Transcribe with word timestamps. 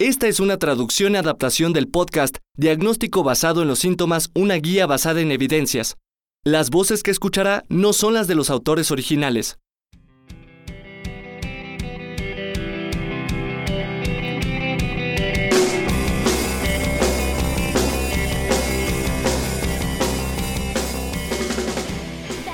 Esta 0.00 0.28
es 0.28 0.40
una 0.40 0.56
traducción 0.56 1.12
y 1.12 1.18
adaptación 1.18 1.74
del 1.74 1.86
podcast 1.86 2.38
Diagnóstico 2.56 3.22
basado 3.22 3.60
en 3.60 3.68
los 3.68 3.80
síntomas, 3.80 4.30
una 4.34 4.54
guía 4.54 4.86
basada 4.86 5.20
en 5.20 5.30
evidencias. 5.30 5.98
Las 6.42 6.70
voces 6.70 7.02
que 7.02 7.10
escuchará 7.10 7.64
no 7.68 7.92
son 7.92 8.14
las 8.14 8.26
de 8.26 8.34
los 8.34 8.48
autores 8.48 8.90
originales. 8.92 9.58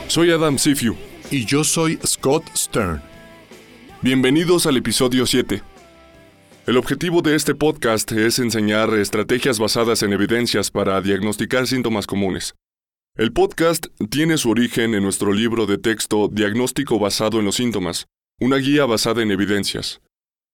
Soy 0.08 0.32
Adam 0.32 0.58
Sifiu. 0.58 0.96
Y 1.30 1.44
yo 1.44 1.62
soy 1.62 2.00
Scott 2.04 2.44
Stern. 2.56 3.00
Bienvenidos 4.02 4.66
al 4.66 4.78
episodio 4.78 5.26
7. 5.26 5.75
El 6.66 6.78
objetivo 6.78 7.22
de 7.22 7.36
este 7.36 7.54
podcast 7.54 8.10
es 8.10 8.40
enseñar 8.40 8.92
estrategias 8.94 9.60
basadas 9.60 10.02
en 10.02 10.12
evidencias 10.12 10.72
para 10.72 11.00
diagnosticar 11.00 11.68
síntomas 11.68 12.08
comunes. 12.08 12.56
El 13.14 13.32
podcast 13.32 13.86
tiene 14.10 14.36
su 14.36 14.50
origen 14.50 14.92
en 14.94 15.04
nuestro 15.04 15.32
libro 15.32 15.66
de 15.66 15.78
texto 15.78 16.26
Diagnóstico 16.26 16.98
basado 16.98 17.38
en 17.38 17.44
los 17.44 17.54
síntomas, 17.54 18.06
una 18.40 18.56
guía 18.56 18.84
basada 18.84 19.22
en 19.22 19.30
evidencias. 19.30 20.00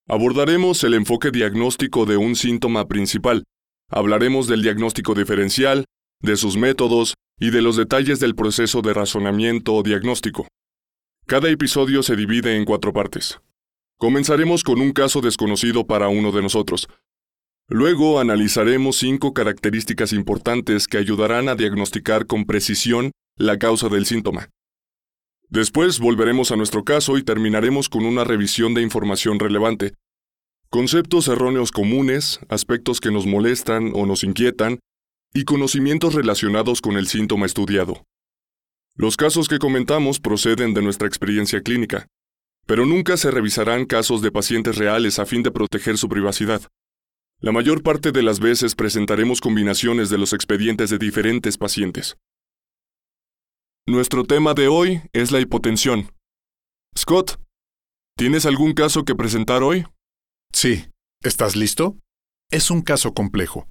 Abordaremos 0.06 0.84
el 0.84 0.92
enfoque 0.92 1.30
diagnóstico 1.30 2.04
de 2.04 2.18
un 2.18 2.36
síntoma 2.36 2.86
principal. 2.88 3.44
Hablaremos 3.88 4.48
del 4.48 4.60
diagnóstico 4.60 5.14
diferencial, 5.14 5.86
de 6.20 6.36
sus 6.36 6.58
métodos 6.58 7.14
y 7.40 7.52
de 7.52 7.62
los 7.62 7.78
detalles 7.78 8.20
del 8.20 8.34
proceso 8.34 8.82
de 8.82 8.92
razonamiento 8.92 9.82
diagnóstico. 9.82 10.46
Cada 11.26 11.48
episodio 11.48 12.02
se 12.02 12.16
divide 12.16 12.58
en 12.58 12.66
cuatro 12.66 12.92
partes. 12.92 13.40
Comenzaremos 14.02 14.64
con 14.64 14.80
un 14.80 14.90
caso 14.90 15.20
desconocido 15.20 15.86
para 15.86 16.08
uno 16.08 16.32
de 16.32 16.42
nosotros. 16.42 16.88
Luego 17.68 18.18
analizaremos 18.18 18.96
cinco 18.96 19.32
características 19.32 20.12
importantes 20.12 20.88
que 20.88 20.98
ayudarán 20.98 21.48
a 21.48 21.54
diagnosticar 21.54 22.26
con 22.26 22.44
precisión 22.44 23.12
la 23.36 23.58
causa 23.58 23.88
del 23.88 24.04
síntoma. 24.04 24.48
Después 25.48 26.00
volveremos 26.00 26.50
a 26.50 26.56
nuestro 26.56 26.82
caso 26.82 27.16
y 27.16 27.22
terminaremos 27.22 27.88
con 27.88 28.04
una 28.04 28.24
revisión 28.24 28.74
de 28.74 28.82
información 28.82 29.38
relevante. 29.38 29.94
Conceptos 30.68 31.28
erróneos 31.28 31.70
comunes, 31.70 32.40
aspectos 32.48 32.98
que 32.98 33.12
nos 33.12 33.24
molestan 33.24 33.92
o 33.94 34.04
nos 34.04 34.24
inquietan, 34.24 34.80
y 35.32 35.44
conocimientos 35.44 36.14
relacionados 36.14 36.80
con 36.80 36.96
el 36.96 37.06
síntoma 37.06 37.46
estudiado. 37.46 38.02
Los 38.96 39.16
casos 39.16 39.46
que 39.46 39.60
comentamos 39.60 40.18
proceden 40.18 40.74
de 40.74 40.82
nuestra 40.82 41.06
experiencia 41.06 41.60
clínica, 41.60 42.08
pero 42.66 42.86
nunca 42.86 43.16
se 43.16 43.30
revisarán 43.30 43.86
casos 43.86 44.22
de 44.22 44.30
pacientes 44.30 44.76
reales 44.76 45.18
a 45.18 45.26
fin 45.26 45.42
de 45.42 45.50
proteger 45.50 45.98
su 45.98 46.08
privacidad. 46.08 46.62
La 47.40 47.52
mayor 47.52 47.82
parte 47.82 48.12
de 48.12 48.22
las 48.22 48.38
veces 48.38 48.74
presentaremos 48.74 49.40
combinaciones 49.40 50.10
de 50.10 50.18
los 50.18 50.32
expedientes 50.32 50.90
de 50.90 50.98
diferentes 50.98 51.58
pacientes. 51.58 52.16
Nuestro 53.86 54.24
tema 54.24 54.54
de 54.54 54.68
hoy 54.68 55.02
es 55.12 55.32
la 55.32 55.40
hipotensión. 55.40 56.12
Scott, 56.96 57.40
¿tienes 58.16 58.46
algún 58.46 58.74
caso 58.74 59.04
que 59.04 59.16
presentar 59.16 59.62
hoy? 59.62 59.86
Sí. 60.52 60.86
¿Estás 61.24 61.54
listo? 61.54 61.96
Es 62.50 62.70
un 62.70 62.82
caso 62.82 63.14
complejo. 63.14 63.68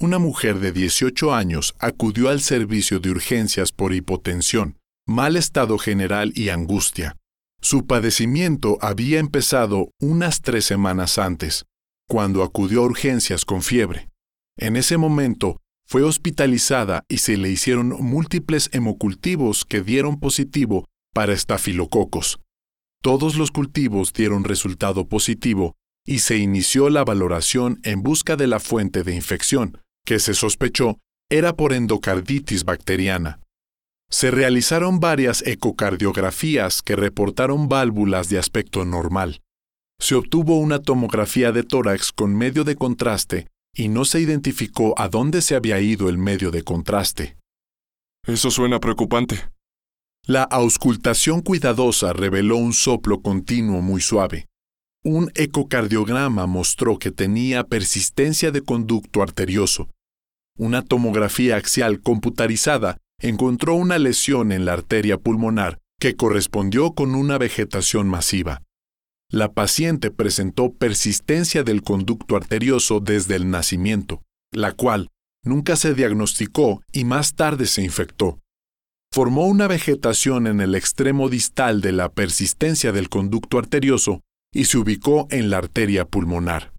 Una 0.00 0.20
mujer 0.20 0.60
de 0.60 0.70
18 0.70 1.34
años 1.34 1.74
acudió 1.80 2.28
al 2.28 2.40
servicio 2.40 3.00
de 3.00 3.10
urgencias 3.10 3.72
por 3.72 3.92
hipotensión, 3.92 4.78
mal 5.06 5.36
estado 5.36 5.76
general 5.76 6.32
y 6.36 6.50
angustia. 6.50 7.17
Su 7.60 7.86
padecimiento 7.86 8.78
había 8.80 9.18
empezado 9.18 9.90
unas 10.00 10.40
tres 10.42 10.64
semanas 10.64 11.18
antes, 11.18 11.64
cuando 12.08 12.42
acudió 12.42 12.82
a 12.82 12.86
urgencias 12.86 13.44
con 13.44 13.62
fiebre. 13.62 14.08
En 14.56 14.76
ese 14.76 14.96
momento, 14.96 15.60
fue 15.86 16.02
hospitalizada 16.02 17.04
y 17.08 17.18
se 17.18 17.36
le 17.36 17.50
hicieron 17.50 17.88
múltiples 17.88 18.68
hemocultivos 18.72 19.64
que 19.64 19.82
dieron 19.82 20.20
positivo 20.20 20.86
para 21.14 21.32
estafilococos. 21.32 22.40
Todos 23.02 23.36
los 23.36 23.50
cultivos 23.50 24.12
dieron 24.12 24.44
resultado 24.44 25.08
positivo 25.08 25.76
y 26.04 26.18
se 26.20 26.38
inició 26.38 26.90
la 26.90 27.04
valoración 27.04 27.80
en 27.84 28.02
busca 28.02 28.36
de 28.36 28.46
la 28.46 28.60
fuente 28.60 29.02
de 29.02 29.14
infección, 29.14 29.78
que 30.04 30.18
se 30.18 30.34
sospechó 30.34 30.98
era 31.30 31.54
por 31.54 31.72
endocarditis 31.72 32.64
bacteriana. 32.64 33.40
Se 34.10 34.30
realizaron 34.30 35.00
varias 35.00 35.46
ecocardiografías 35.46 36.80
que 36.80 36.96
reportaron 36.96 37.68
válvulas 37.68 38.30
de 38.30 38.38
aspecto 38.38 38.84
normal. 38.84 39.42
Se 40.00 40.14
obtuvo 40.14 40.58
una 40.58 40.78
tomografía 40.78 41.52
de 41.52 41.62
tórax 41.62 42.12
con 42.12 42.34
medio 42.34 42.64
de 42.64 42.76
contraste 42.76 43.48
y 43.74 43.88
no 43.88 44.04
se 44.04 44.20
identificó 44.20 44.98
a 44.98 45.08
dónde 45.08 45.42
se 45.42 45.56
había 45.56 45.80
ido 45.80 46.08
el 46.08 46.16
medio 46.16 46.50
de 46.50 46.62
contraste. 46.62 47.36
Eso 48.26 48.50
suena 48.50 48.80
preocupante. 48.80 49.50
La 50.26 50.42
auscultación 50.42 51.42
cuidadosa 51.42 52.12
reveló 52.12 52.56
un 52.56 52.72
soplo 52.72 53.20
continuo 53.20 53.82
muy 53.82 54.00
suave. 54.00 54.46
Un 55.04 55.30
ecocardiograma 55.34 56.46
mostró 56.46 56.98
que 56.98 57.10
tenía 57.10 57.64
persistencia 57.64 58.50
de 58.50 58.62
conducto 58.62 59.22
arterioso, 59.22 59.88
una 60.56 60.82
tomografía 60.82 61.56
axial 61.56 62.00
computarizada 62.00 62.98
encontró 63.20 63.74
una 63.74 63.98
lesión 63.98 64.52
en 64.52 64.64
la 64.64 64.74
arteria 64.74 65.18
pulmonar 65.18 65.78
que 66.00 66.14
correspondió 66.14 66.92
con 66.92 67.14
una 67.14 67.38
vegetación 67.38 68.08
masiva. 68.08 68.62
La 69.30 69.52
paciente 69.52 70.10
presentó 70.10 70.72
persistencia 70.72 71.62
del 71.62 71.82
conducto 71.82 72.36
arterioso 72.36 73.00
desde 73.00 73.36
el 73.36 73.50
nacimiento, 73.50 74.22
la 74.52 74.72
cual 74.72 75.08
nunca 75.44 75.76
se 75.76 75.94
diagnosticó 75.94 76.82
y 76.92 77.04
más 77.04 77.34
tarde 77.34 77.66
se 77.66 77.82
infectó. 77.82 78.40
Formó 79.12 79.46
una 79.46 79.66
vegetación 79.66 80.46
en 80.46 80.60
el 80.60 80.74
extremo 80.74 81.28
distal 81.28 81.80
de 81.80 81.92
la 81.92 82.10
persistencia 82.10 82.92
del 82.92 83.08
conducto 83.08 83.58
arterioso 83.58 84.20
y 84.52 84.66
se 84.66 84.78
ubicó 84.78 85.26
en 85.30 85.50
la 85.50 85.58
arteria 85.58 86.04
pulmonar. 86.04 86.72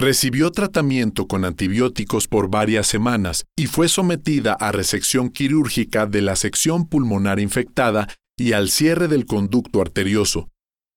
Recibió 0.00 0.52
tratamiento 0.52 1.26
con 1.26 1.44
antibióticos 1.44 2.28
por 2.28 2.48
varias 2.48 2.86
semanas 2.86 3.46
y 3.56 3.66
fue 3.66 3.88
sometida 3.88 4.52
a 4.52 4.70
resección 4.70 5.28
quirúrgica 5.28 6.06
de 6.06 6.22
la 6.22 6.36
sección 6.36 6.86
pulmonar 6.86 7.40
infectada 7.40 8.06
y 8.36 8.52
al 8.52 8.70
cierre 8.70 9.08
del 9.08 9.26
conducto 9.26 9.80
arterioso. 9.80 10.50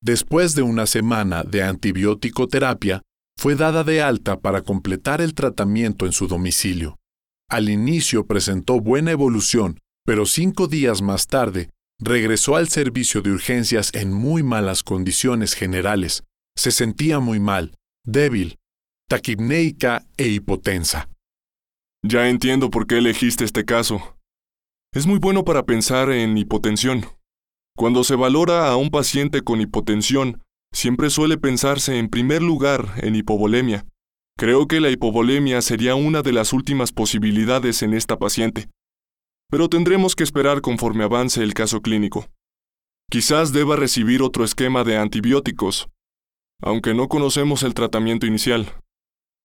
Después 0.04 0.54
de 0.54 0.62
una 0.62 0.86
semana 0.86 1.44
de 1.44 1.64
antibiótico 1.64 2.48
terapia, 2.48 3.02
fue 3.40 3.56
dada 3.56 3.84
de 3.84 4.04
alta 4.04 4.40
para 4.40 4.62
completar 4.62 5.20
el 5.20 5.34
tratamiento 5.34 6.06
en 6.06 6.12
su 6.12 6.28
domicilio. 6.28 7.00
Al 7.50 7.70
inicio 7.70 8.28
presentó 8.28 8.80
buena 8.80 9.10
evolución, 9.10 9.80
pero 10.06 10.28
cinco 10.28 10.68
días 10.68 11.02
más 11.02 11.26
tarde 11.26 11.72
regresó 12.00 12.56
al 12.56 12.70
servicio 12.70 13.24
de 13.24 13.32
urgencias 13.32 13.90
en 13.96 14.14
muy 14.14 14.44
malas 14.44 14.84
condiciones 14.84 15.56
generales. 15.56 16.24
Se 16.56 16.70
sentía 16.70 17.20
muy 17.20 17.40
mal, 17.40 17.76
débil, 18.06 18.58
taquipneica 19.12 20.08
e 20.16 20.30
hipotensa. 20.30 21.10
Ya 22.02 22.30
entiendo 22.30 22.70
por 22.70 22.88
qué 22.88 23.00
elegiste 23.00 23.44
este 23.44 23.66
caso. 23.66 24.18
Es 24.94 25.06
muy 25.06 25.20
bueno 25.20 25.44
para 25.44 25.64
pensar 25.64 26.10
en 26.12 26.38
hipotensión. 26.38 27.06
Cuando 27.76 28.06
se 28.06 28.16
valora 28.16 28.70
a 28.70 28.78
un 28.78 28.90
paciente 28.90 29.42
con 29.42 29.60
hipotensión, 29.60 30.42
siempre 30.74 31.10
suele 31.10 31.38
pensarse 31.38 32.00
en 32.00 32.08
primer 32.08 32.42
lugar 32.42 32.94
en 33.04 33.18
hipovolemia. 33.18 33.86
Creo 34.38 34.66
que 34.66 34.80
la 34.80 34.90
hipovolemia 34.90 35.62
sería 35.62 35.96
una 35.96 36.22
de 36.22 36.32
las 36.32 36.54
últimas 36.54 36.94
posibilidades 36.94 37.84
en 37.84 37.94
esta 37.94 38.18
paciente. 38.18 38.70
Pero 39.50 39.68
tendremos 39.68 40.16
que 40.16 40.24
esperar 40.24 40.62
conforme 40.62 41.04
avance 41.04 41.44
el 41.44 41.54
caso 41.54 41.82
clínico. 41.82 42.28
Quizás 43.10 43.52
deba 43.52 43.76
recibir 43.76 44.22
otro 44.22 44.46
esquema 44.46 44.86
de 44.86 44.96
antibióticos, 44.96 45.90
aunque 46.62 46.94
no 46.94 47.10
conocemos 47.10 47.64
el 47.64 47.74
tratamiento 47.74 48.26
inicial. 48.26 48.81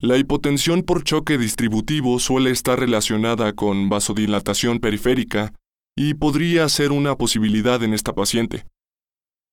La 0.00 0.18
hipotensión 0.18 0.82
por 0.82 1.04
choque 1.04 1.38
distributivo 1.38 2.18
suele 2.18 2.50
estar 2.50 2.78
relacionada 2.78 3.54
con 3.54 3.88
vasodilatación 3.88 4.78
periférica 4.78 5.54
y 5.96 6.12
podría 6.12 6.68
ser 6.68 6.92
una 6.92 7.16
posibilidad 7.16 7.82
en 7.82 7.94
esta 7.94 8.12
paciente. 8.14 8.66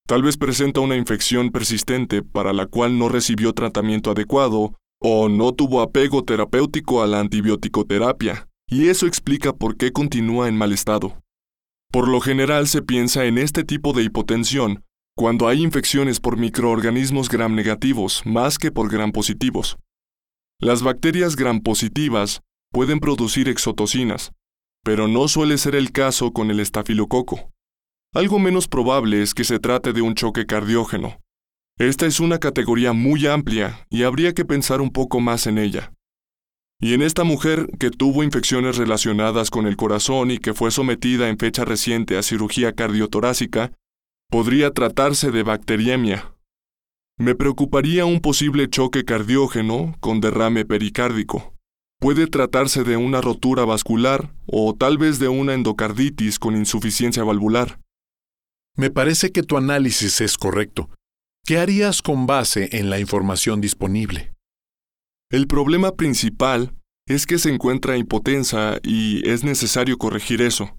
Tal 0.05 0.21
vez 0.21 0.35
presenta 0.35 0.81
una 0.81 0.97
infección 0.97 1.49
persistente 1.49 2.23
para 2.23 2.51
la 2.51 2.65
cual 2.65 2.99
no 2.99 3.07
recibió 3.07 3.53
tratamiento 3.53 4.11
adecuado 4.11 4.73
o 5.01 5.29
no 5.29 5.53
tuvo 5.53 5.81
apego 5.81 6.25
terapéutico 6.25 7.01
a 7.01 7.07
la 7.07 7.21
antibiótico-terapia, 7.21 8.49
y 8.67 8.89
eso 8.89 9.07
explica 9.07 9.53
por 9.53 9.77
qué 9.77 9.93
continúa 9.93 10.49
en 10.49 10.57
mal 10.57 10.73
estado. 10.73 11.21
Por 11.89 12.09
lo 12.09 12.19
general 12.19 12.67
se 12.67 12.81
piensa 12.81 13.23
en 13.23 13.37
este 13.37 13.63
tipo 13.63 13.93
de 13.93 14.03
hipotensión 14.03 14.83
cuando 15.15 15.47
hay 15.47 15.61
infecciones 15.61 16.19
por 16.19 16.35
microorganismos 16.35 17.29
gram 17.29 17.55
negativos 17.55 18.23
más 18.25 18.57
que 18.57 18.71
por 18.71 18.91
gram 18.91 19.13
positivos. 19.13 19.77
Las 20.63 20.81
bacterias 20.81 21.35
gram 21.35 21.59
positivas 21.59 22.41
pueden 22.71 23.01
producir 23.01 23.49
exotocinas, 23.49 24.31
pero 24.81 25.09
no 25.09 25.27
suele 25.27 25.57
ser 25.57 25.75
el 25.75 25.91
caso 25.91 26.31
con 26.31 26.51
el 26.51 26.61
estafilococo. 26.61 27.51
Algo 28.13 28.39
menos 28.39 28.69
probable 28.69 29.21
es 29.21 29.33
que 29.33 29.43
se 29.43 29.59
trate 29.59 29.91
de 29.91 30.01
un 30.01 30.15
choque 30.15 30.45
cardiógeno. 30.45 31.19
Esta 31.77 32.05
es 32.05 32.21
una 32.21 32.39
categoría 32.39 32.93
muy 32.93 33.27
amplia 33.27 33.85
y 33.89 34.03
habría 34.03 34.33
que 34.33 34.45
pensar 34.45 34.79
un 34.79 34.89
poco 34.89 35.19
más 35.19 35.47
en 35.47 35.57
ella. 35.57 35.91
Y 36.79 36.93
en 36.93 37.01
esta 37.01 37.25
mujer 37.25 37.67
que 37.77 37.91
tuvo 37.91 38.23
infecciones 38.23 38.77
relacionadas 38.77 39.49
con 39.49 39.67
el 39.67 39.75
corazón 39.75 40.31
y 40.31 40.37
que 40.37 40.53
fue 40.53 40.71
sometida 40.71 41.27
en 41.27 41.37
fecha 41.37 41.65
reciente 41.65 42.17
a 42.17 42.23
cirugía 42.23 42.71
cardiotorácica, 42.71 43.73
podría 44.29 44.71
tratarse 44.71 45.29
de 45.29 45.43
bacteriemia. 45.43 46.32
Me 47.17 47.35
preocuparía 47.35 48.05
un 48.05 48.21
posible 48.21 48.67
choque 48.69 49.05
cardiógeno 49.05 49.95
con 49.99 50.19
derrame 50.19 50.65
pericárdico. 50.65 51.53
Puede 51.99 52.25
tratarse 52.27 52.83
de 52.83 52.97
una 52.97 53.21
rotura 53.21 53.65
vascular 53.65 54.33
o 54.47 54.75
tal 54.75 54.97
vez 54.97 55.19
de 55.19 55.27
una 55.27 55.53
endocarditis 55.53 56.39
con 56.39 56.55
insuficiencia 56.55 57.23
valvular. 57.23 57.79
Me 58.75 58.89
parece 58.89 59.31
que 59.31 59.43
tu 59.43 59.57
análisis 59.57 60.21
es 60.21 60.37
correcto. 60.37 60.89
¿Qué 61.45 61.59
harías 61.59 62.01
con 62.01 62.25
base 62.25 62.69
en 62.77 62.89
la 62.89 62.99
información 62.99 63.61
disponible? 63.61 64.33
El 65.29 65.45
problema 65.47 65.91
principal 65.91 66.73
es 67.07 67.27
que 67.27 67.37
se 67.37 67.53
encuentra 67.53 67.97
hipotensa 67.97 68.79
y 68.81 69.27
es 69.29 69.43
necesario 69.43 69.97
corregir 69.97 70.41
eso. 70.41 70.75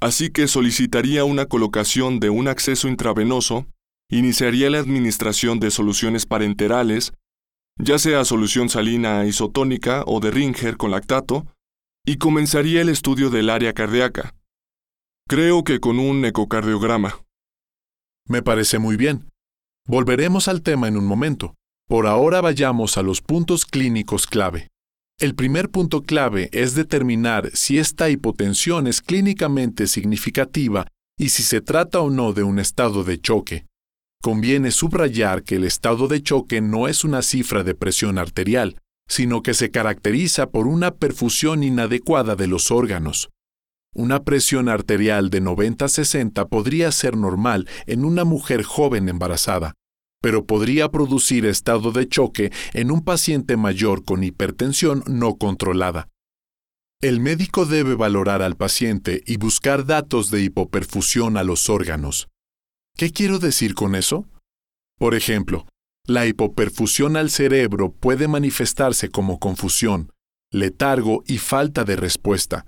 Así 0.00 0.30
que 0.30 0.48
solicitaría 0.48 1.24
una 1.24 1.46
colocación 1.46 2.18
de 2.18 2.30
un 2.30 2.48
acceso 2.48 2.88
intravenoso, 2.88 3.66
iniciaría 4.10 4.70
la 4.70 4.78
administración 4.78 5.60
de 5.60 5.70
soluciones 5.70 6.26
parenterales, 6.26 7.12
ya 7.78 7.98
sea 7.98 8.24
solución 8.24 8.68
salina 8.68 9.24
isotónica 9.26 10.04
o 10.06 10.20
de 10.20 10.30
Ringer 10.30 10.76
con 10.76 10.90
lactato, 10.90 11.46
y 12.06 12.16
comenzaría 12.16 12.80
el 12.80 12.88
estudio 12.88 13.30
del 13.30 13.50
área 13.50 13.72
cardíaca. 13.72 14.34
Creo 15.28 15.64
que 15.64 15.80
con 15.80 15.98
un 15.98 16.24
ecocardiograma. 16.24 17.20
Me 18.28 18.42
parece 18.42 18.78
muy 18.78 18.96
bien. 18.96 19.28
Volveremos 19.86 20.48
al 20.48 20.62
tema 20.62 20.88
en 20.88 20.96
un 20.96 21.04
momento. 21.04 21.54
Por 21.88 22.06
ahora 22.06 22.40
vayamos 22.40 22.96
a 22.96 23.02
los 23.02 23.22
puntos 23.22 23.66
clínicos 23.66 24.26
clave. 24.26 24.68
El 25.18 25.34
primer 25.34 25.70
punto 25.70 26.02
clave 26.02 26.48
es 26.52 26.74
determinar 26.74 27.50
si 27.54 27.78
esta 27.78 28.10
hipotensión 28.10 28.86
es 28.86 29.00
clínicamente 29.00 29.86
significativa 29.86 30.88
y 31.18 31.30
si 31.30 31.42
se 31.42 31.60
trata 31.60 32.00
o 32.00 32.10
no 32.10 32.32
de 32.32 32.42
un 32.42 32.58
estado 32.58 33.02
de 33.02 33.20
choque. 33.20 33.66
Conviene 34.22 34.70
subrayar 34.70 35.42
que 35.42 35.56
el 35.56 35.64
estado 35.64 36.08
de 36.08 36.22
choque 36.22 36.60
no 36.60 36.88
es 36.88 37.04
una 37.04 37.22
cifra 37.22 37.62
de 37.62 37.74
presión 37.74 38.18
arterial, 38.18 38.80
sino 39.08 39.42
que 39.42 39.54
se 39.54 39.70
caracteriza 39.70 40.50
por 40.50 40.66
una 40.66 40.92
perfusión 40.92 41.62
inadecuada 41.62 42.34
de 42.34 42.46
los 42.46 42.70
órganos. 42.70 43.30
Una 43.94 44.24
presión 44.24 44.68
arterial 44.68 45.30
de 45.30 45.42
90-60 45.42 46.48
podría 46.48 46.92
ser 46.92 47.16
normal 47.16 47.68
en 47.86 48.04
una 48.04 48.24
mujer 48.24 48.62
joven 48.62 49.08
embarazada, 49.08 49.74
pero 50.20 50.44
podría 50.44 50.90
producir 50.90 51.46
estado 51.46 51.92
de 51.92 52.08
choque 52.08 52.52
en 52.74 52.90
un 52.90 53.02
paciente 53.02 53.56
mayor 53.56 54.04
con 54.04 54.22
hipertensión 54.24 55.02
no 55.06 55.36
controlada. 55.36 56.08
El 57.00 57.20
médico 57.20 57.64
debe 57.64 57.94
valorar 57.94 58.42
al 58.42 58.56
paciente 58.56 59.22
y 59.26 59.36
buscar 59.36 59.86
datos 59.86 60.30
de 60.30 60.42
hipoperfusión 60.42 61.36
a 61.36 61.44
los 61.44 61.70
órganos. 61.70 62.28
¿Qué 62.96 63.10
quiero 63.10 63.38
decir 63.38 63.74
con 63.74 63.94
eso? 63.94 64.26
Por 64.98 65.14
ejemplo, 65.14 65.66
la 66.06 66.24
hipoperfusión 66.24 67.18
al 67.18 67.28
cerebro 67.28 67.92
puede 67.92 68.26
manifestarse 68.26 69.10
como 69.10 69.38
confusión, 69.38 70.12
letargo 70.50 71.22
y 71.26 71.36
falta 71.36 71.84
de 71.84 71.96
respuesta. 71.96 72.66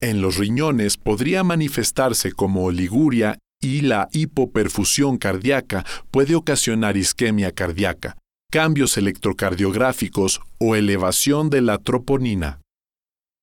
En 0.00 0.20
los 0.20 0.38
riñones 0.38 0.96
podría 0.98 1.42
manifestarse 1.42 2.30
como 2.30 2.62
oliguria 2.64 3.38
y 3.60 3.80
la 3.80 4.08
hipoperfusión 4.12 5.18
cardíaca 5.18 5.84
puede 6.12 6.36
ocasionar 6.36 6.96
isquemia 6.96 7.50
cardíaca, 7.50 8.16
cambios 8.52 8.96
electrocardiográficos 8.98 10.42
o 10.58 10.76
elevación 10.76 11.50
de 11.50 11.60
la 11.60 11.78
troponina. 11.78 12.60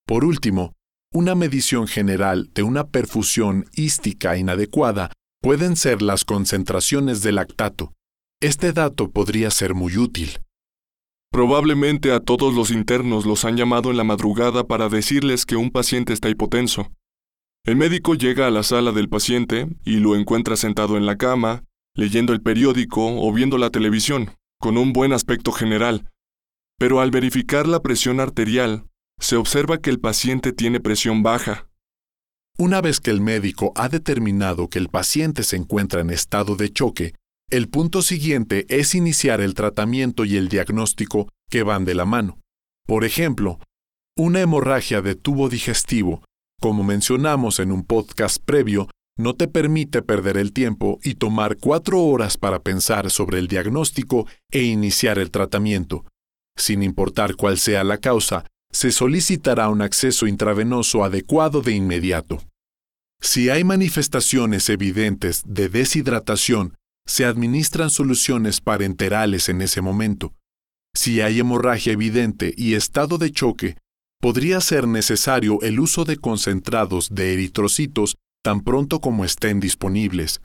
Por 0.08 0.24
último, 0.24 0.72
una 1.14 1.36
medición 1.36 1.88
general 1.88 2.50
de 2.54 2.64
una 2.64 2.88
perfusión 2.88 3.66
ística 3.74 4.38
inadecuada 4.38 5.12
pueden 5.42 5.76
ser 5.76 6.04
las 6.04 6.24
concentraciones 6.24 7.24
de 7.24 7.32
lactato. 7.32 7.94
Este 8.40 8.74
dato 8.74 9.10
podría 9.10 9.50
ser 9.50 9.74
muy 9.74 9.98
útil. 9.98 10.40
Probablemente 11.32 12.12
a 12.12 12.20
todos 12.20 12.54
los 12.54 12.70
internos 12.70 13.26
los 13.26 13.44
han 13.44 13.58
llamado 13.58 13.90
en 13.90 13.98
la 13.98 14.04
madrugada 14.04 14.66
para 14.66 14.88
decirles 14.88 15.46
que 15.46 15.56
un 15.56 15.72
paciente 15.72 16.14
está 16.14 16.30
hipotenso. 16.30 16.92
El 17.66 17.76
médico 17.76 18.14
llega 18.14 18.48
a 18.48 18.52
la 18.52 18.64
sala 18.64 18.92
del 18.92 19.10
paciente 19.10 19.68
y 19.84 19.98
lo 19.98 20.16
encuentra 20.16 20.56
sentado 20.56 20.96
en 20.98 21.06
la 21.06 21.18
cama, 21.18 21.64
leyendo 21.96 22.34
el 22.34 22.42
periódico 22.42 23.02
o 23.20 23.34
viendo 23.34 23.58
la 23.58 23.70
televisión, 23.72 24.32
con 24.60 24.78
un 24.78 24.94
buen 24.94 25.12
aspecto 25.12 25.52
general. 25.52 26.10
Pero 26.78 27.02
al 27.02 27.10
verificar 27.12 27.68
la 27.68 27.82
presión 27.82 28.20
arterial, 28.20 28.86
se 29.20 29.38
observa 29.38 29.80
que 29.80 29.90
el 29.90 30.00
paciente 30.00 30.52
tiene 30.52 30.80
presión 30.80 31.24
baja. 31.24 31.68
Una 32.62 32.80
vez 32.80 33.00
que 33.00 33.10
el 33.10 33.22
médico 33.22 33.72
ha 33.76 33.90
determinado 33.90 34.70
que 34.70 34.78
el 34.78 34.88
paciente 34.88 35.42
se 35.42 35.56
encuentra 35.56 36.02
en 36.02 36.12
estado 36.12 36.56
de 36.56 36.72
choque, 36.72 37.16
el 37.50 37.68
punto 37.70 38.04
siguiente 38.04 38.68
es 38.70 38.94
iniciar 38.94 39.42
el 39.42 39.56
tratamiento 39.56 40.26
y 40.26 40.38
el 40.38 40.48
diagnóstico 40.48 41.28
que 41.50 41.64
van 41.64 41.86
de 41.86 41.96
la 41.96 42.06
mano. 42.06 42.38
Por 42.86 43.04
ejemplo, 43.04 43.60
una 44.16 44.42
hemorragia 44.42 45.02
de 45.02 45.16
tubo 45.16 45.50
digestivo 45.50 46.22
como 46.62 46.84
mencionamos 46.84 47.60
en 47.60 47.72
un 47.72 47.84
podcast 47.84 48.38
previo, 48.46 48.88
no 49.18 49.34
te 49.34 49.48
permite 49.48 50.04
perder 50.04 50.38
el 50.38 50.54
tiempo 50.54 51.00
y 51.04 51.16
tomar 51.16 51.58
cuatro 51.58 52.04
horas 52.04 52.38
para 52.38 52.60
pensar 52.60 53.10
sobre 53.10 53.40
el 53.40 53.48
diagnóstico 53.48 54.28
e 54.52 54.62
iniciar 54.62 55.18
el 55.18 55.32
tratamiento. 55.32 56.06
Sin 56.56 56.84
importar 56.84 57.36
cuál 57.36 57.58
sea 57.58 57.84
la 57.84 57.98
causa, 57.98 58.46
se 58.72 58.92
solicitará 58.92 59.70
un 59.70 59.82
acceso 59.82 60.28
intravenoso 60.28 61.04
adecuado 61.04 61.64
de 61.64 61.72
inmediato. 61.72 62.38
Si 63.22 63.50
hay 63.50 63.64
manifestaciones 63.64 64.68
evidentes 64.70 65.44
de 65.46 65.70
deshidratación, 65.70 66.76
se 67.06 67.26
administran 67.26 67.92
soluciones 67.92 68.62
parenterales 68.62 69.48
en 69.48 69.62
ese 69.62 69.82
momento. 69.82 70.34
Si 70.96 71.22
hay 71.22 71.40
hemorragia 71.40 71.94
evidente 71.94 72.54
y 72.58 72.74
estado 72.74 73.18
de 73.18 73.32
choque, 73.32 73.78
podría 74.20 74.60
ser 74.60 74.88
necesario 74.88 75.62
el 75.62 75.80
uso 75.80 76.04
de 76.04 76.18
concentrados 76.18 77.10
de 77.12 77.34
eritrocitos 77.34 78.18
tan 78.44 78.62
pronto 78.62 79.00
como 79.00 79.24
estén 79.24 79.60
disponibles. 79.60 80.42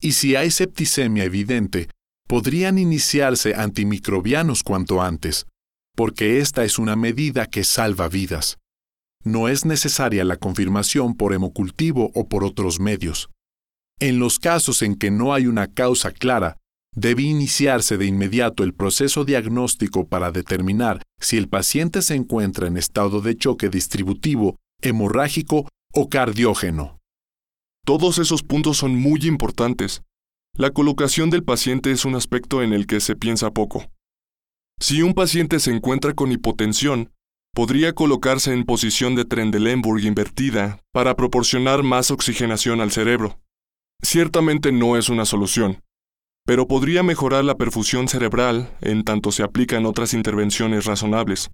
Y 0.00 0.12
si 0.12 0.36
hay 0.36 0.50
septicemia 0.50 1.24
evidente, 1.24 1.88
podrían 2.28 2.78
iniciarse 2.78 3.54
antimicrobianos 3.54 4.62
cuanto 4.62 5.02
antes, 5.02 5.46
porque 5.96 6.38
esta 6.38 6.64
es 6.64 6.78
una 6.78 6.94
medida 6.94 7.46
que 7.46 7.64
salva 7.64 8.08
vidas. 8.08 8.58
No 9.26 9.48
es 9.48 9.64
necesaria 9.64 10.22
la 10.22 10.36
confirmación 10.36 11.16
por 11.16 11.34
hemocultivo 11.34 12.12
o 12.14 12.28
por 12.28 12.44
otros 12.44 12.78
medios. 12.78 13.28
En 13.98 14.20
los 14.20 14.38
casos 14.38 14.82
en 14.82 14.94
que 14.94 15.10
no 15.10 15.34
hay 15.34 15.48
una 15.48 15.66
causa 15.66 16.12
clara, 16.12 16.58
debe 16.94 17.22
iniciarse 17.22 17.98
de 17.98 18.06
inmediato 18.06 18.62
el 18.62 18.72
proceso 18.72 19.24
diagnóstico 19.24 20.06
para 20.06 20.30
determinar 20.30 21.02
si 21.20 21.38
el 21.38 21.48
paciente 21.48 22.02
se 22.02 22.14
encuentra 22.14 22.68
en 22.68 22.76
estado 22.76 23.20
de 23.20 23.36
choque 23.36 23.68
distributivo, 23.68 24.54
hemorrágico 24.80 25.68
o 25.92 26.08
cardiógeno. 26.08 27.00
Todos 27.84 28.18
esos 28.18 28.44
puntos 28.44 28.76
son 28.76 28.94
muy 28.94 29.26
importantes. 29.26 30.02
La 30.56 30.70
colocación 30.70 31.30
del 31.30 31.42
paciente 31.42 31.90
es 31.90 32.04
un 32.04 32.14
aspecto 32.14 32.62
en 32.62 32.72
el 32.72 32.86
que 32.86 33.00
se 33.00 33.16
piensa 33.16 33.50
poco. 33.50 33.90
Si 34.78 35.02
un 35.02 35.14
paciente 35.14 35.58
se 35.58 35.72
encuentra 35.74 36.14
con 36.14 36.30
hipotensión, 36.30 37.10
podría 37.56 37.94
colocarse 37.94 38.52
en 38.52 38.64
posición 38.64 39.14
de 39.14 39.24
Trendelenburg 39.24 40.04
invertida 40.04 40.78
para 40.92 41.16
proporcionar 41.16 41.82
más 41.82 42.10
oxigenación 42.10 42.82
al 42.82 42.92
cerebro. 42.92 43.40
Ciertamente 44.02 44.72
no 44.72 44.98
es 44.98 45.08
una 45.08 45.24
solución, 45.24 45.80
pero 46.44 46.68
podría 46.68 47.02
mejorar 47.02 47.46
la 47.46 47.56
perfusión 47.56 48.08
cerebral 48.08 48.76
en 48.82 49.04
tanto 49.04 49.32
se 49.32 49.42
aplican 49.42 49.86
otras 49.86 50.12
intervenciones 50.12 50.84
razonables. 50.84 51.50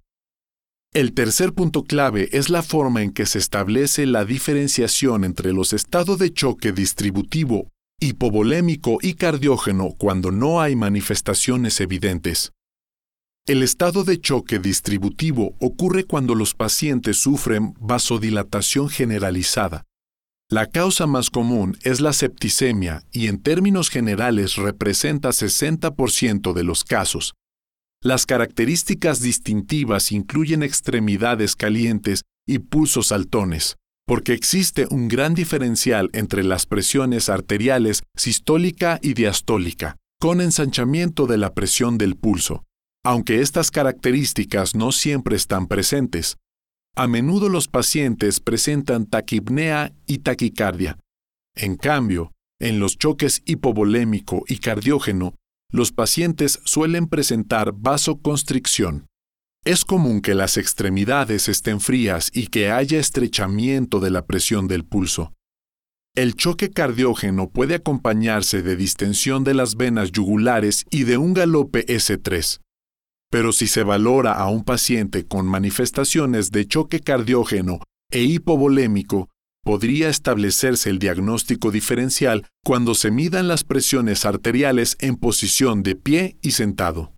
El 0.93 1.13
tercer 1.13 1.53
punto 1.53 1.83
clave 1.83 2.27
es 2.33 2.49
la 2.49 2.63
forma 2.63 3.01
en 3.01 3.13
que 3.13 3.25
se 3.25 3.39
establece 3.39 4.05
la 4.05 4.25
diferenciación 4.25 5.23
entre 5.23 5.53
los 5.53 5.71
estados 5.71 6.19
de 6.19 6.33
choque 6.33 6.73
distributivo, 6.73 7.69
hipovolémico 8.01 8.97
y 9.01 9.13
cardiógeno 9.13 9.91
cuando 9.97 10.31
no 10.31 10.59
hay 10.59 10.75
manifestaciones 10.75 11.79
evidentes. 11.79 12.51
El 13.45 13.61
estado 13.61 14.03
de 14.03 14.19
choque 14.21 14.59
distributivo 14.59 15.55
ocurre 15.59 16.05
cuando 16.05 16.33
los 16.33 16.53
pacientes 16.53 17.17
sufren 17.17 17.73
vasodilatación 17.79 18.89
generalizada, 18.89 19.83
la 20.53 20.67
causa 20.67 21.07
más 21.07 21.31
común 21.31 21.77
es 21.81 21.99
la 21.99 22.13
septicemia 22.13 23.03
y 23.11 23.27
en 23.27 23.41
términos 23.41 23.89
generales 23.89 24.55
representa 24.55 25.29
60% 25.29 26.53
de 26.53 26.63
los 26.63 26.83
casos. 26.83 27.33
Las 28.01 28.27
características 28.27 29.19
distintivas 29.19 30.11
incluyen 30.11 30.61
extremidades 30.61 31.55
calientes 31.55 32.21
y 32.45 32.59
pulsos 32.59 33.07
saltones, 33.07 33.77
porque 34.05 34.33
existe 34.33 34.85
un 34.91 35.07
gran 35.07 35.33
diferencial 35.33 36.09
entre 36.13 36.43
las 36.43 36.67
presiones 36.67 37.29
arteriales 37.29 38.03
sistólica 38.15 38.99
y 39.01 39.15
diastólica, 39.15 39.97
con 40.19 40.39
ensanchamiento 40.39 41.25
de 41.25 41.39
la 41.39 41.53
presión 41.53 41.97
del 41.97 42.15
pulso, 42.15 42.63
aunque 43.03 43.41
estas 43.41 43.69
características 43.69 44.75
no 44.75 44.91
siempre 44.91 45.35
están 45.35 45.67
presentes. 45.67 46.37
A 46.95 47.07
menudo 47.07 47.49
los 47.49 47.67
pacientes 47.67 48.39
presentan 48.39 49.05
taquipnea 49.05 49.93
y 50.05 50.19
taquicardia. 50.19 50.97
En 51.55 51.75
cambio, 51.75 52.31
en 52.59 52.79
los 52.79 52.97
choques 52.97 53.41
hipovolémico 53.45 54.43
y 54.47 54.57
cardiógeno, 54.57 55.35
los 55.71 55.91
pacientes 55.91 56.59
suelen 56.63 57.07
presentar 57.07 57.73
vasoconstricción. 57.73 59.07
Es 59.65 59.85
común 59.85 60.21
que 60.21 60.35
las 60.35 60.57
extremidades 60.57 61.49
estén 61.49 61.79
frías 61.79 62.29
y 62.33 62.47
que 62.47 62.69
haya 62.69 62.99
estrechamiento 62.99 63.99
de 63.99 64.11
la 64.11 64.25
presión 64.25 64.67
del 64.67 64.85
pulso. 64.85 65.33
El 66.15 66.35
choque 66.35 66.69
cardiógeno 66.69 67.49
puede 67.49 67.73
acompañarse 67.73 68.61
de 68.61 68.75
distensión 68.75 69.43
de 69.43 69.55
las 69.55 69.75
venas 69.75 70.11
yugulares 70.11 70.85
y 70.91 71.05
de 71.05 71.17
un 71.17 71.33
galope 71.33 71.87
S3. 71.87 72.59
Pero 73.33 73.51
si 73.51 73.65
se 73.65 73.81
valora 73.81 74.33
a 74.33 74.47
un 74.47 74.63
paciente 74.63 75.25
con 75.25 75.47
manifestaciones 75.47 76.51
de 76.51 76.67
choque 76.67 76.99
cardiógeno 76.99 77.79
e 78.11 78.21
hipovolémico, 78.21 79.27
podría 79.63 80.07
establecerse 80.07 80.91
el 80.91 80.99
diagnóstico 80.99 81.71
diferencial 81.71 82.45
cuando 82.63 82.93
se 82.93 83.09
midan 83.09 83.47
las 83.47 83.63
presiones 83.63 84.25
arteriales 84.25 84.97
en 84.99 85.15
posición 85.15 85.81
de 85.81 85.95
pie 85.95 86.37
y 86.43 86.51
sentado. 86.51 87.15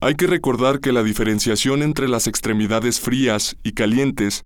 Hay 0.00 0.16
que 0.16 0.26
recordar 0.26 0.80
que 0.80 0.90
la 0.90 1.04
diferenciación 1.04 1.82
entre 1.82 2.08
las 2.08 2.26
extremidades 2.26 2.98
frías 2.98 3.56
y 3.62 3.74
calientes 3.74 4.42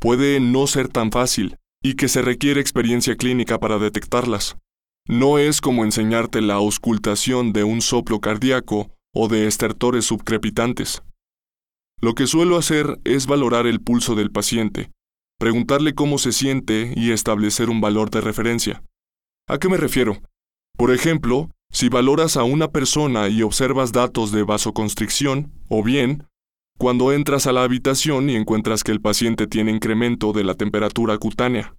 puede 0.00 0.40
no 0.40 0.66
ser 0.66 0.88
tan 0.88 1.12
fácil 1.12 1.54
y 1.84 1.94
que 1.94 2.08
se 2.08 2.20
requiere 2.20 2.60
experiencia 2.60 3.14
clínica 3.14 3.60
para 3.60 3.78
detectarlas. 3.78 4.56
No 5.06 5.38
es 5.38 5.60
como 5.60 5.84
enseñarte 5.84 6.40
la 6.40 6.54
auscultación 6.54 7.52
de 7.52 7.62
un 7.62 7.80
soplo 7.80 8.18
cardíaco 8.20 8.90
o 9.18 9.28
de 9.28 9.46
estertores 9.46 10.04
subcrepitantes. 10.04 11.02
Lo 12.00 12.14
que 12.14 12.26
suelo 12.26 12.58
hacer 12.58 13.00
es 13.04 13.26
valorar 13.26 13.66
el 13.66 13.80
pulso 13.80 14.14
del 14.14 14.30
paciente, 14.30 14.90
preguntarle 15.38 15.94
cómo 15.94 16.18
se 16.18 16.32
siente 16.32 16.92
y 16.94 17.12
establecer 17.12 17.70
un 17.70 17.80
valor 17.80 18.10
de 18.10 18.20
referencia. 18.20 18.82
¿A 19.48 19.58
qué 19.58 19.70
me 19.70 19.78
refiero? 19.78 20.18
Por 20.76 20.92
ejemplo, 20.92 21.50
si 21.72 21.88
valoras 21.88 22.36
a 22.36 22.44
una 22.44 22.68
persona 22.68 23.28
y 23.28 23.42
observas 23.42 23.92
datos 23.92 24.32
de 24.32 24.42
vasoconstricción, 24.42 25.50
o 25.68 25.82
bien, 25.82 26.26
cuando 26.78 27.12
entras 27.12 27.46
a 27.46 27.52
la 27.52 27.62
habitación 27.62 28.28
y 28.28 28.36
encuentras 28.36 28.84
que 28.84 28.92
el 28.92 29.00
paciente 29.00 29.46
tiene 29.46 29.70
incremento 29.70 30.34
de 30.34 30.44
la 30.44 30.54
temperatura 30.54 31.16
cutánea. 31.16 31.74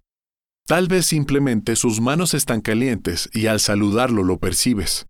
Tal 0.65 0.88
vez 0.88 1.06
simplemente 1.06 1.75
sus 1.75 2.01
manos 2.01 2.34
están 2.34 2.62
calientes 2.62 3.29
y 3.32 3.46
al 3.46 3.60
saludarlo 3.60 4.24
lo 4.24 4.39
percibes. 4.39 5.06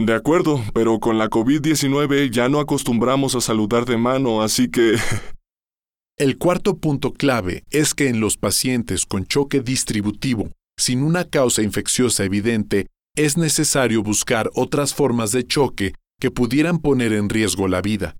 De 0.00 0.14
acuerdo, 0.14 0.64
pero 0.72 0.98
con 0.98 1.18
la 1.18 1.28
COVID-19 1.28 2.30
ya 2.30 2.48
no 2.48 2.58
acostumbramos 2.58 3.34
a 3.34 3.42
saludar 3.42 3.84
de 3.84 3.98
mano, 3.98 4.40
así 4.40 4.70
que... 4.70 4.96
El 6.16 6.38
cuarto 6.38 6.78
punto 6.78 7.12
clave 7.12 7.64
es 7.70 7.92
que 7.92 8.08
en 8.08 8.18
los 8.18 8.38
pacientes 8.38 9.04
con 9.04 9.26
choque 9.26 9.60
distributivo, 9.60 10.48
sin 10.78 11.02
una 11.02 11.26
causa 11.26 11.60
infecciosa 11.60 12.24
evidente, 12.24 12.86
es 13.14 13.36
necesario 13.36 14.02
buscar 14.02 14.50
otras 14.54 14.94
formas 14.94 15.32
de 15.32 15.46
choque 15.46 15.92
que 16.18 16.30
pudieran 16.30 16.78
poner 16.78 17.12
en 17.12 17.28
riesgo 17.28 17.68
la 17.68 17.82
vida. 17.82 18.16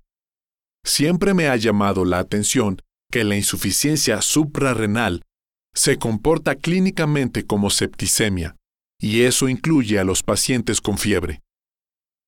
Siempre 0.85 1.33
me 1.33 1.47
ha 1.47 1.55
llamado 1.55 2.05
la 2.05 2.19
atención 2.19 2.79
que 3.11 3.23
la 3.23 3.35
insuficiencia 3.35 4.21
suprarrenal 4.21 5.23
se 5.73 5.97
comporta 5.97 6.53
clínicamente 6.53 7.43
como 7.43 7.71
septicemia, 7.71 8.55
y 8.99 9.21
eso 9.21 9.49
incluye 9.49 9.97
a 9.97 10.03
los 10.03 10.21
pacientes 10.21 10.79
con 10.79 10.99
fiebre. 10.99 11.41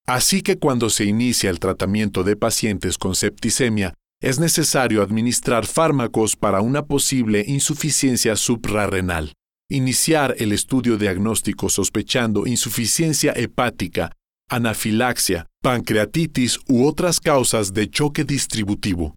Así 0.06 0.42
que 0.42 0.58
cuando 0.58 0.90
se 0.90 1.04
inicia 1.04 1.48
el 1.48 1.58
tratamiento 1.58 2.24
de 2.24 2.36
pacientes 2.36 2.98
con 2.98 3.14
septicemia, 3.14 3.94
es 4.20 4.38
necesario 4.38 5.02
administrar 5.02 5.66
fármacos 5.66 6.36
para 6.36 6.60
una 6.60 6.84
posible 6.84 7.44
insuficiencia 7.46 8.36
suprarrenal. 8.36 9.32
Iniciar 9.70 10.34
el 10.38 10.52
estudio 10.52 10.98
diagnóstico 10.98 11.70
sospechando 11.70 12.46
insuficiencia 12.46 13.32
hepática, 13.32 14.12
anafilaxia, 14.50 15.46
pancreatitis 15.62 16.60
u 16.68 16.86
otras 16.86 17.18
causas 17.18 17.72
de 17.72 17.88
choque 17.88 18.24
distributivo. 18.24 19.14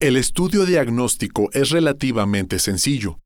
El 0.00 0.16
estudio 0.16 0.66
diagnóstico 0.66 1.50
es 1.52 1.70
relativamente 1.70 2.60
sencillo. 2.60 3.18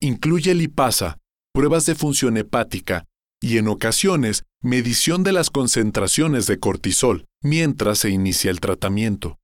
Incluye 0.00 0.52
lipasa, 0.54 1.18
pruebas 1.54 1.86
de 1.86 1.94
función 1.94 2.36
hepática 2.36 3.06
y 3.42 3.58
en 3.58 3.68
ocasiones 3.68 4.44
medición 4.62 5.24
de 5.24 5.32
las 5.32 5.50
concentraciones 5.50 6.46
de 6.46 6.58
cortisol 6.58 7.26
mientras 7.42 7.98
se 7.98 8.10
inicia 8.10 8.50
el 8.50 8.60
tratamiento. 8.60 9.38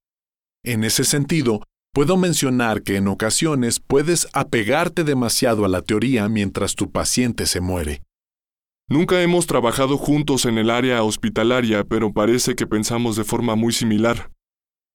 En 0.65 0.85
ese 0.85 1.05
sentido, 1.05 1.63
puedo 1.93 2.17
mencionar 2.17 2.83
que 2.83 2.97
en 2.97 3.09
ocasiones 3.09 3.81
puedes 3.81 4.29
apegarte 4.33 5.05
demasiado 5.05 5.65
a 5.65 5.69
la 5.69 5.83
teoría 5.83 6.29
mientras 6.29 6.77
tu 6.77 6.91
paciente 6.91 7.47
se 7.47 7.61
muere. 7.61 8.03
Nunca 8.89 9.21
hemos 9.21 9.47
trabajado 9.47 9.99
juntos 9.99 10.47
en 10.47 10.57
el 10.57 10.71
área 10.71 11.03
hospitalaria, 11.03 11.85
pero 11.85 12.13
parece 12.13 12.55
que 12.55 12.67
pensamos 12.67 13.17
de 13.17 13.25
forma 13.25 13.55
muy 13.55 13.73
similar. 13.73 14.31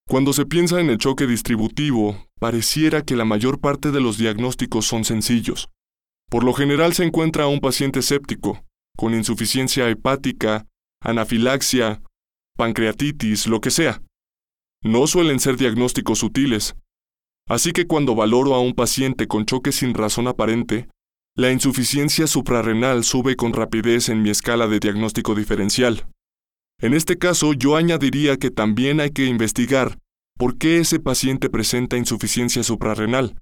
Cuando 0.07 0.33
se 0.33 0.45
piensa 0.45 0.79
en 0.79 0.89
el 0.89 0.97
choque 0.97 1.27
distributivo, 1.27 2.27
pareciera 2.39 3.03
que 3.03 3.15
la 3.15 3.25
mayor 3.25 3.59
parte 3.59 3.91
de 3.91 4.01
los 4.01 4.17
diagnósticos 4.17 4.87
son 4.87 5.03
sencillos. 5.05 5.69
Por 6.29 6.43
lo 6.43 6.53
general 6.53 6.93
se 6.93 7.03
encuentra 7.03 7.43
a 7.43 7.47
un 7.47 7.59
paciente 7.59 8.01
séptico, 8.01 8.65
con 8.97 9.13
insuficiencia 9.13 9.89
hepática, 9.89 10.65
anafilaxia, 11.01 12.01
pancreatitis, 12.55 13.47
lo 13.47 13.61
que 13.61 13.71
sea. 13.71 14.01
No 14.83 15.07
suelen 15.07 15.39
ser 15.39 15.57
diagnósticos 15.57 16.19
sutiles. 16.19 16.75
Así 17.47 17.71
que 17.71 17.87
cuando 17.87 18.15
valoro 18.15 18.53
a 18.53 18.61
un 18.61 18.73
paciente 18.73 19.27
con 19.27 19.45
choque 19.45 19.71
sin 19.71 19.93
razón 19.93 20.27
aparente, 20.27 20.87
la 21.35 21.51
insuficiencia 21.51 22.27
suprarrenal 22.27 23.03
sube 23.03 23.35
con 23.35 23.53
rapidez 23.53 24.09
en 24.09 24.21
mi 24.21 24.29
escala 24.29 24.67
de 24.67 24.79
diagnóstico 24.79 25.35
diferencial. 25.35 26.07
En 26.79 26.93
este 26.93 27.17
caso, 27.17 27.53
yo 27.53 27.75
añadiría 27.75 28.37
que 28.37 28.51
también 28.51 28.99
hay 28.99 29.09
que 29.09 29.25
investigar 29.25 29.97
por 30.37 30.57
qué 30.57 30.79
ese 30.79 30.99
paciente 30.99 31.49
presenta 31.49 31.97
insuficiencia 31.97 32.63
suprarrenal, 32.63 33.41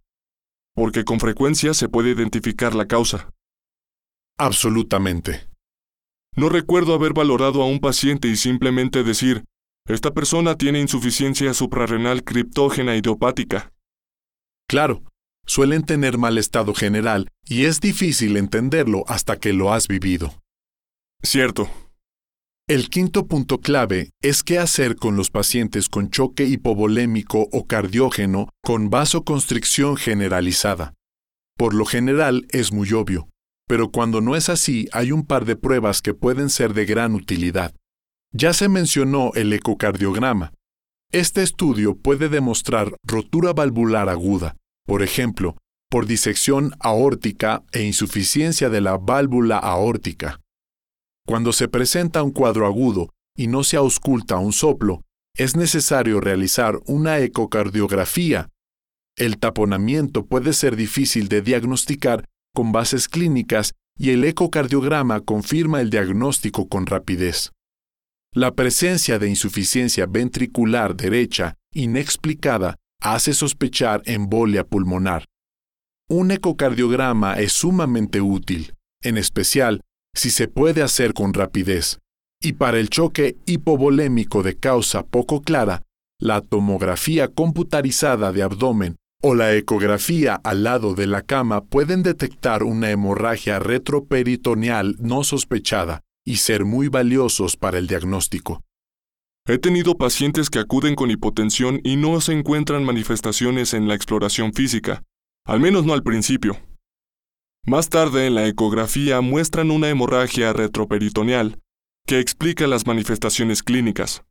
porque 0.73 1.03
con 1.03 1.19
frecuencia 1.19 1.73
se 1.73 1.89
puede 1.89 2.11
identificar 2.11 2.75
la 2.75 2.85
causa. 2.85 3.29
Absolutamente. 4.41 5.47
No 6.35 6.49
recuerdo 6.49 6.95
haber 6.95 7.13
valorado 7.13 7.61
a 7.61 7.67
un 7.67 7.79
paciente 7.79 8.27
y 8.27 8.35
simplemente 8.35 9.03
decir, 9.03 9.45
esta 9.87 10.15
persona 10.15 10.55
tiene 10.55 10.81
insuficiencia 10.81 11.53
suprarrenal 11.53 12.23
criptógena 12.23 12.95
idiopática. 12.95 13.71
Claro, 14.67 15.03
suelen 15.45 15.83
tener 15.83 16.17
mal 16.17 16.39
estado 16.39 16.73
general 16.73 17.27
y 17.45 17.65
es 17.65 17.81
difícil 17.81 18.35
entenderlo 18.35 19.03
hasta 19.07 19.37
que 19.37 19.53
lo 19.53 19.73
has 19.73 19.87
vivido. 19.87 20.41
Cierto. 21.21 21.69
El 22.67 22.89
quinto 22.89 23.27
punto 23.27 23.59
clave 23.59 24.09
es 24.23 24.41
qué 24.41 24.57
hacer 24.57 24.95
con 24.95 25.15
los 25.15 25.29
pacientes 25.29 25.87
con 25.87 26.09
choque 26.09 26.45
hipovolémico 26.45 27.47
o 27.51 27.67
cardiógeno 27.67 28.49
con 28.63 28.89
vasoconstricción 28.89 29.97
generalizada. 29.97 30.95
Por 31.57 31.75
lo 31.75 31.85
general 31.85 32.47
es 32.49 32.71
muy 32.71 32.91
obvio 32.93 33.27
pero 33.67 33.89
cuando 33.89 34.21
no 34.21 34.35
es 34.35 34.49
así 34.49 34.87
hay 34.91 35.11
un 35.11 35.25
par 35.25 35.45
de 35.45 35.55
pruebas 35.55 36.01
que 36.01 36.13
pueden 36.13 36.49
ser 36.49 36.73
de 36.73 36.85
gran 36.85 37.15
utilidad. 37.15 37.73
Ya 38.33 38.53
se 38.53 38.69
mencionó 38.69 39.31
el 39.35 39.51
ecocardiograma. 39.53 40.53
Este 41.11 41.43
estudio 41.43 41.95
puede 41.95 42.29
demostrar 42.29 42.95
rotura 43.03 43.51
valvular 43.51 44.07
aguda, 44.07 44.55
por 44.85 45.03
ejemplo, 45.03 45.57
por 45.89 46.05
disección 46.05 46.73
aórtica 46.79 47.63
e 47.73 47.83
insuficiencia 47.83 48.69
de 48.69 48.79
la 48.79 48.97
válvula 48.97 49.57
aórtica. 49.57 50.39
Cuando 51.27 51.51
se 51.51 51.67
presenta 51.67 52.23
un 52.23 52.31
cuadro 52.31 52.65
agudo 52.65 53.09
y 53.35 53.47
no 53.47 53.65
se 53.65 53.75
ausculta 53.75 54.37
un 54.37 54.53
soplo, 54.53 55.01
es 55.35 55.55
necesario 55.55 56.21
realizar 56.21 56.79
una 56.85 57.19
ecocardiografía. 57.19 58.49
El 59.17 59.37
taponamiento 59.37 60.25
puede 60.25 60.53
ser 60.53 60.77
difícil 60.77 61.27
de 61.27 61.41
diagnosticar 61.41 62.25
con 62.53 62.71
bases 62.71 63.07
clínicas 63.07 63.73
y 63.97 64.11
el 64.11 64.23
ecocardiograma 64.23 65.21
confirma 65.21 65.81
el 65.81 65.89
diagnóstico 65.89 66.67
con 66.67 66.85
rapidez. 66.85 67.51
La 68.33 68.55
presencia 68.55 69.19
de 69.19 69.29
insuficiencia 69.29 70.05
ventricular 70.05 70.95
derecha 70.95 71.55
inexplicada 71.73 72.77
hace 73.01 73.33
sospechar 73.33 74.01
embolia 74.05 74.63
pulmonar. 74.63 75.25
Un 76.09 76.31
ecocardiograma 76.31 77.35
es 77.35 77.53
sumamente 77.53 78.21
útil, 78.21 78.73
en 79.01 79.17
especial 79.17 79.81
si 80.13 80.29
se 80.29 80.47
puede 80.47 80.81
hacer 80.81 81.13
con 81.13 81.33
rapidez. 81.33 81.99
Y 82.41 82.53
para 82.53 82.79
el 82.79 82.89
choque 82.89 83.37
hipovolémico 83.45 84.43
de 84.43 84.55
causa 84.55 85.03
poco 85.03 85.41
clara, 85.41 85.83
la 86.19 86.41
tomografía 86.41 87.27
computarizada 87.27 88.31
de 88.31 88.43
abdomen 88.43 88.95
o 89.21 89.35
la 89.35 89.55
ecografía 89.55 90.35
al 90.43 90.63
lado 90.63 90.95
de 90.95 91.07
la 91.07 91.21
cama 91.21 91.63
pueden 91.63 92.03
detectar 92.03 92.63
una 92.63 92.89
hemorragia 92.89 93.59
retroperitoneal 93.59 94.95
no 94.99 95.23
sospechada, 95.23 96.01
y 96.25 96.37
ser 96.37 96.65
muy 96.65 96.87
valiosos 96.87 97.57
para 97.57 97.77
el 97.77 97.87
diagnóstico. 97.87 98.63
He 99.47 99.57
tenido 99.57 99.95
pacientes 99.97 100.49
que 100.49 100.59
acuden 100.59 100.95
con 100.95 101.09
hipotensión 101.09 101.79
y 101.83 101.95
no 101.95 102.21
se 102.21 102.33
encuentran 102.33 102.83
manifestaciones 102.83 103.73
en 103.73 103.87
la 103.87 103.95
exploración 103.95 104.53
física, 104.53 105.03
al 105.45 105.59
menos 105.59 105.85
no 105.85 105.93
al 105.93 106.03
principio. 106.03 106.57
Más 107.65 107.89
tarde 107.89 108.27
en 108.27 108.35
la 108.35 108.47
ecografía 108.47 109.21
muestran 109.21 109.71
una 109.71 109.89
hemorragia 109.89 110.53
retroperitoneal 110.53 111.59
que 112.07 112.19
explica 112.19 112.67
las 112.67 112.87
manifestaciones 112.87 113.61
clínicas. 113.63 114.23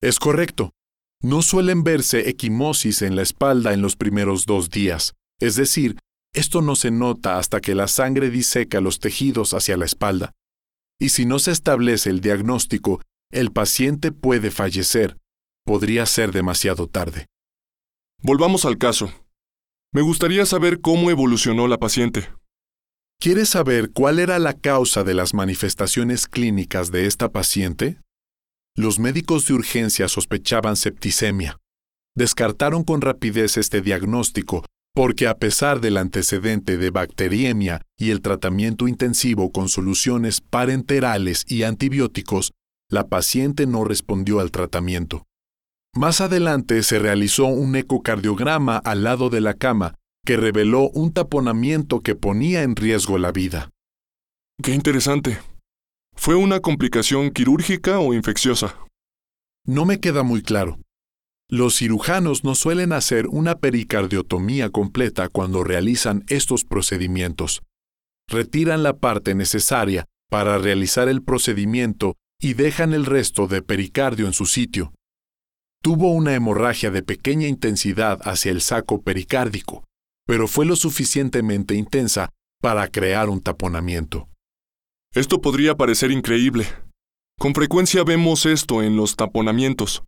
Es 0.00 0.18
correcto. 0.18 0.72
No 1.22 1.42
suelen 1.42 1.82
verse 1.82 2.28
equimosis 2.28 3.02
en 3.02 3.16
la 3.16 3.22
espalda 3.22 3.72
en 3.72 3.82
los 3.82 3.96
primeros 3.96 4.46
dos 4.46 4.70
días, 4.70 5.14
es 5.40 5.56
decir, 5.56 5.98
esto 6.34 6.60
no 6.60 6.76
se 6.76 6.90
nota 6.90 7.38
hasta 7.38 7.60
que 7.60 7.74
la 7.74 7.88
sangre 7.88 8.28
diseca 8.28 8.80
los 8.82 9.00
tejidos 9.00 9.54
hacia 9.54 9.76
la 9.78 9.86
espalda. 9.86 10.32
Y 11.00 11.08
si 11.08 11.24
no 11.24 11.38
se 11.38 11.50
establece 11.50 12.10
el 12.10 12.20
diagnóstico, 12.20 13.00
el 13.32 13.52
paciente 13.52 14.12
puede 14.12 14.50
fallecer. 14.50 15.16
Podría 15.64 16.06
ser 16.06 16.32
demasiado 16.32 16.88
tarde. 16.88 17.26
Volvamos 18.22 18.64
al 18.64 18.78
caso. 18.78 19.10
Me 19.92 20.02
gustaría 20.02 20.46
saber 20.46 20.80
cómo 20.80 21.10
evolucionó 21.10 21.68
la 21.68 21.78
paciente. 21.78 22.28
¿Quieres 23.18 23.48
saber 23.48 23.92
cuál 23.92 24.18
era 24.18 24.38
la 24.38 24.52
causa 24.52 25.04
de 25.04 25.14
las 25.14 25.32
manifestaciones 25.32 26.26
clínicas 26.26 26.90
de 26.90 27.06
esta 27.06 27.30
paciente? 27.32 27.98
Los 28.78 28.98
médicos 28.98 29.46
de 29.46 29.54
urgencia 29.54 30.06
sospechaban 30.06 30.76
septicemia. 30.76 31.58
Descartaron 32.14 32.84
con 32.84 33.00
rapidez 33.00 33.56
este 33.56 33.80
diagnóstico 33.80 34.66
porque 34.94 35.28
a 35.28 35.36
pesar 35.38 35.80
del 35.80 35.96
antecedente 35.96 36.76
de 36.76 36.90
bacteriemia 36.90 37.82
y 37.98 38.10
el 38.10 38.20
tratamiento 38.20 38.86
intensivo 38.86 39.50
con 39.50 39.68
soluciones 39.68 40.40
parenterales 40.40 41.44
y 41.48 41.64
antibióticos, 41.64 42.52
la 42.90 43.06
paciente 43.06 43.66
no 43.66 43.84
respondió 43.84 44.40
al 44.40 44.50
tratamiento. 44.50 45.24
Más 45.94 46.20
adelante 46.20 46.82
se 46.82 46.98
realizó 46.98 47.46
un 47.46 47.76
ecocardiograma 47.76 48.76
al 48.78 49.04
lado 49.04 49.30
de 49.30 49.40
la 49.40 49.54
cama 49.54 49.94
que 50.24 50.36
reveló 50.36 50.90
un 50.90 51.12
taponamiento 51.12 52.00
que 52.00 52.14
ponía 52.14 52.62
en 52.62 52.76
riesgo 52.76 53.16
la 53.16 53.32
vida. 53.32 53.70
Qué 54.62 54.72
interesante. 54.72 55.38
¿Fue 56.16 56.34
una 56.34 56.60
complicación 56.60 57.30
quirúrgica 57.30 58.00
o 58.00 58.12
infecciosa? 58.12 58.76
No 59.64 59.84
me 59.84 60.00
queda 60.00 60.22
muy 60.22 60.42
claro. 60.42 60.78
Los 61.48 61.76
cirujanos 61.76 62.42
no 62.42 62.56
suelen 62.56 62.92
hacer 62.92 63.28
una 63.28 63.56
pericardiotomía 63.56 64.70
completa 64.70 65.28
cuando 65.28 65.62
realizan 65.62 66.24
estos 66.28 66.64
procedimientos. 66.64 67.62
Retiran 68.28 68.82
la 68.82 68.96
parte 68.96 69.36
necesaria 69.36 70.06
para 70.28 70.58
realizar 70.58 71.08
el 71.08 71.22
procedimiento 71.22 72.16
y 72.40 72.54
dejan 72.54 72.92
el 72.92 73.06
resto 73.06 73.46
de 73.46 73.62
pericardio 73.62 74.26
en 74.26 74.32
su 74.32 74.46
sitio. 74.46 74.92
Tuvo 75.82 76.12
una 76.12 76.34
hemorragia 76.34 76.90
de 76.90 77.04
pequeña 77.04 77.46
intensidad 77.46 78.18
hacia 78.24 78.50
el 78.50 78.60
saco 78.60 79.02
pericárdico, 79.02 79.84
pero 80.26 80.48
fue 80.48 80.66
lo 80.66 80.74
suficientemente 80.74 81.76
intensa 81.76 82.30
para 82.60 82.88
crear 82.88 83.28
un 83.28 83.40
taponamiento. 83.40 84.28
Esto 85.14 85.40
podría 85.40 85.76
parecer 85.76 86.10
increíble. 86.10 86.66
Con 87.38 87.54
frecuencia 87.54 88.04
vemos 88.04 88.46
esto 88.46 88.82
en 88.82 88.96
los 88.96 89.16
taponamientos. 89.16 90.02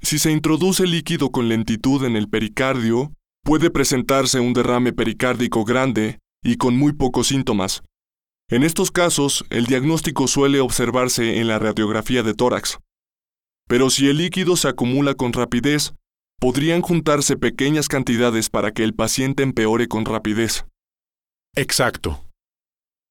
Si 0.00 0.18
se 0.18 0.30
introduce 0.30 0.86
líquido 0.86 1.30
con 1.30 1.48
lentitud 1.48 2.04
en 2.04 2.16
el 2.16 2.28
pericardio, 2.28 3.12
puede 3.44 3.70
presentarse 3.70 4.40
un 4.40 4.52
derrame 4.52 4.92
pericárdico 4.92 5.64
grande 5.64 6.18
y 6.42 6.56
con 6.56 6.76
muy 6.76 6.92
pocos 6.92 7.28
síntomas. 7.28 7.82
En 8.50 8.62
estos 8.62 8.90
casos, 8.90 9.44
el 9.50 9.66
diagnóstico 9.66 10.28
suele 10.28 10.60
observarse 10.60 11.40
en 11.40 11.48
la 11.48 11.58
radiografía 11.58 12.22
de 12.22 12.34
tórax. 12.34 12.78
Pero 13.66 13.88
si 13.88 14.08
el 14.08 14.18
líquido 14.18 14.56
se 14.56 14.68
acumula 14.68 15.14
con 15.14 15.32
rapidez, 15.32 15.94
podrían 16.38 16.82
juntarse 16.82 17.36
pequeñas 17.36 17.88
cantidades 17.88 18.50
para 18.50 18.72
que 18.72 18.84
el 18.84 18.94
paciente 18.94 19.42
empeore 19.42 19.88
con 19.88 20.04
rapidez. 20.04 20.66
Exacto. 21.54 22.23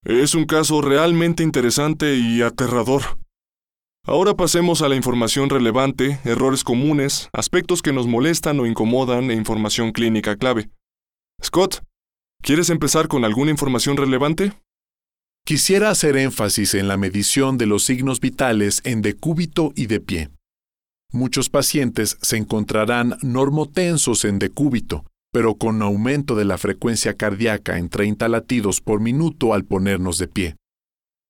Es 0.06 0.36
un 0.36 0.46
caso 0.46 0.82
realmente 0.82 1.44
interesante 1.44 2.16
y 2.16 2.42
aterrador. 2.42 3.18
Ahora 4.06 4.34
pasemos 4.34 4.82
a 4.82 4.90
la 4.90 4.98
información 4.98 5.50
relevante, 5.50 6.20
errores 6.26 6.66
comunes, 6.66 7.30
aspectos 7.32 7.82
que 7.82 7.94
nos 7.94 8.06
molestan 8.06 8.60
o 8.60 8.66
incomodan 8.66 9.32
e 9.32 9.36
información 9.36 9.94
clínica 9.94 10.36
clave. 10.36 10.70
Scott, 11.42 11.86
¿quieres 12.42 12.70
empezar 12.70 13.08
con 13.08 13.24
alguna 13.24 13.52
información 13.52 13.96
relevante? 13.96 14.52
Quisiera 15.46 15.90
hacer 15.90 16.18
énfasis 16.18 16.74
en 16.74 16.90
la 16.90 16.98
medición 16.98 17.58
de 17.58 17.66
los 17.66 17.86
signos 17.86 18.20
vitales 18.20 18.82
en 18.84 19.02
decúbito 19.02 19.72
y 19.74 19.86
de 19.86 20.02
pie. 20.02 20.30
Muchos 21.14 21.50
pacientes 21.50 22.18
se 22.22 22.36
encontrarán 22.36 23.18
normotensos 23.22 24.26
en 24.26 24.38
decúbito, 24.38 25.06
pero 25.34 25.56
con 25.56 25.82
aumento 25.82 26.36
de 26.36 26.46
la 26.46 26.60
frecuencia 26.60 27.16
cardíaca 27.16 27.80
en 27.80 27.90
30 27.90 28.30
latidos 28.30 28.82
por 28.82 29.02
minuto 29.02 29.56
al 29.56 29.66
ponernos 29.66 30.20
de 30.20 30.28
pie. 30.28 30.56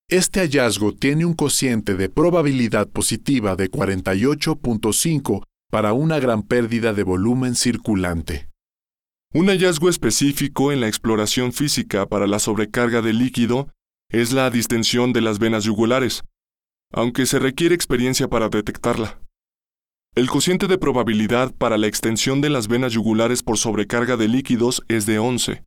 Este 0.10 0.42
hallazgo 0.42 0.94
tiene 0.94 1.24
un 1.24 1.34
cociente 1.34 1.96
de 1.96 2.10
probabilidad 2.10 2.90
positiva 2.90 3.56
de 3.56 3.72
48.5 3.72 5.44
para 5.72 5.94
una 5.94 6.20
gran 6.20 6.44
pérdida 6.44 6.94
de 6.94 7.04
volumen 7.04 7.56
circulante. 7.56 8.50
Un 9.34 9.48
hallazgo 9.48 9.88
específico 9.88 10.74
en 10.74 10.82
la 10.82 10.90
exploración 10.90 11.54
física 11.54 12.06
para 12.06 12.28
la 12.28 12.40
sobrecarga 12.40 13.02
de 13.02 13.14
líquido 13.14 13.70
es 14.10 14.34
la 14.34 14.50
distensión 14.50 15.14
de 15.14 15.22
las 15.22 15.40
venas 15.40 15.64
yugulares, 15.64 16.26
aunque 16.92 17.26
se 17.26 17.40
requiere 17.40 17.74
experiencia 17.74 18.28
para 18.28 18.50
detectarla. 18.50 19.23
El 20.16 20.30
cociente 20.30 20.68
de 20.68 20.78
probabilidad 20.78 21.56
para 21.56 21.76
la 21.80 21.88
extensión 21.88 22.40
de 22.40 22.52
las 22.52 22.68
venas 22.68 22.94
yugulares 22.94 23.42
por 23.42 23.58
sobrecarga 23.58 24.16
de 24.16 24.28
líquidos 24.28 24.84
es 24.88 25.08
de 25.08 25.18
11. 25.18 25.64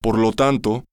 Por 0.00 0.16
lo 0.18 0.32
tanto, 0.32 0.84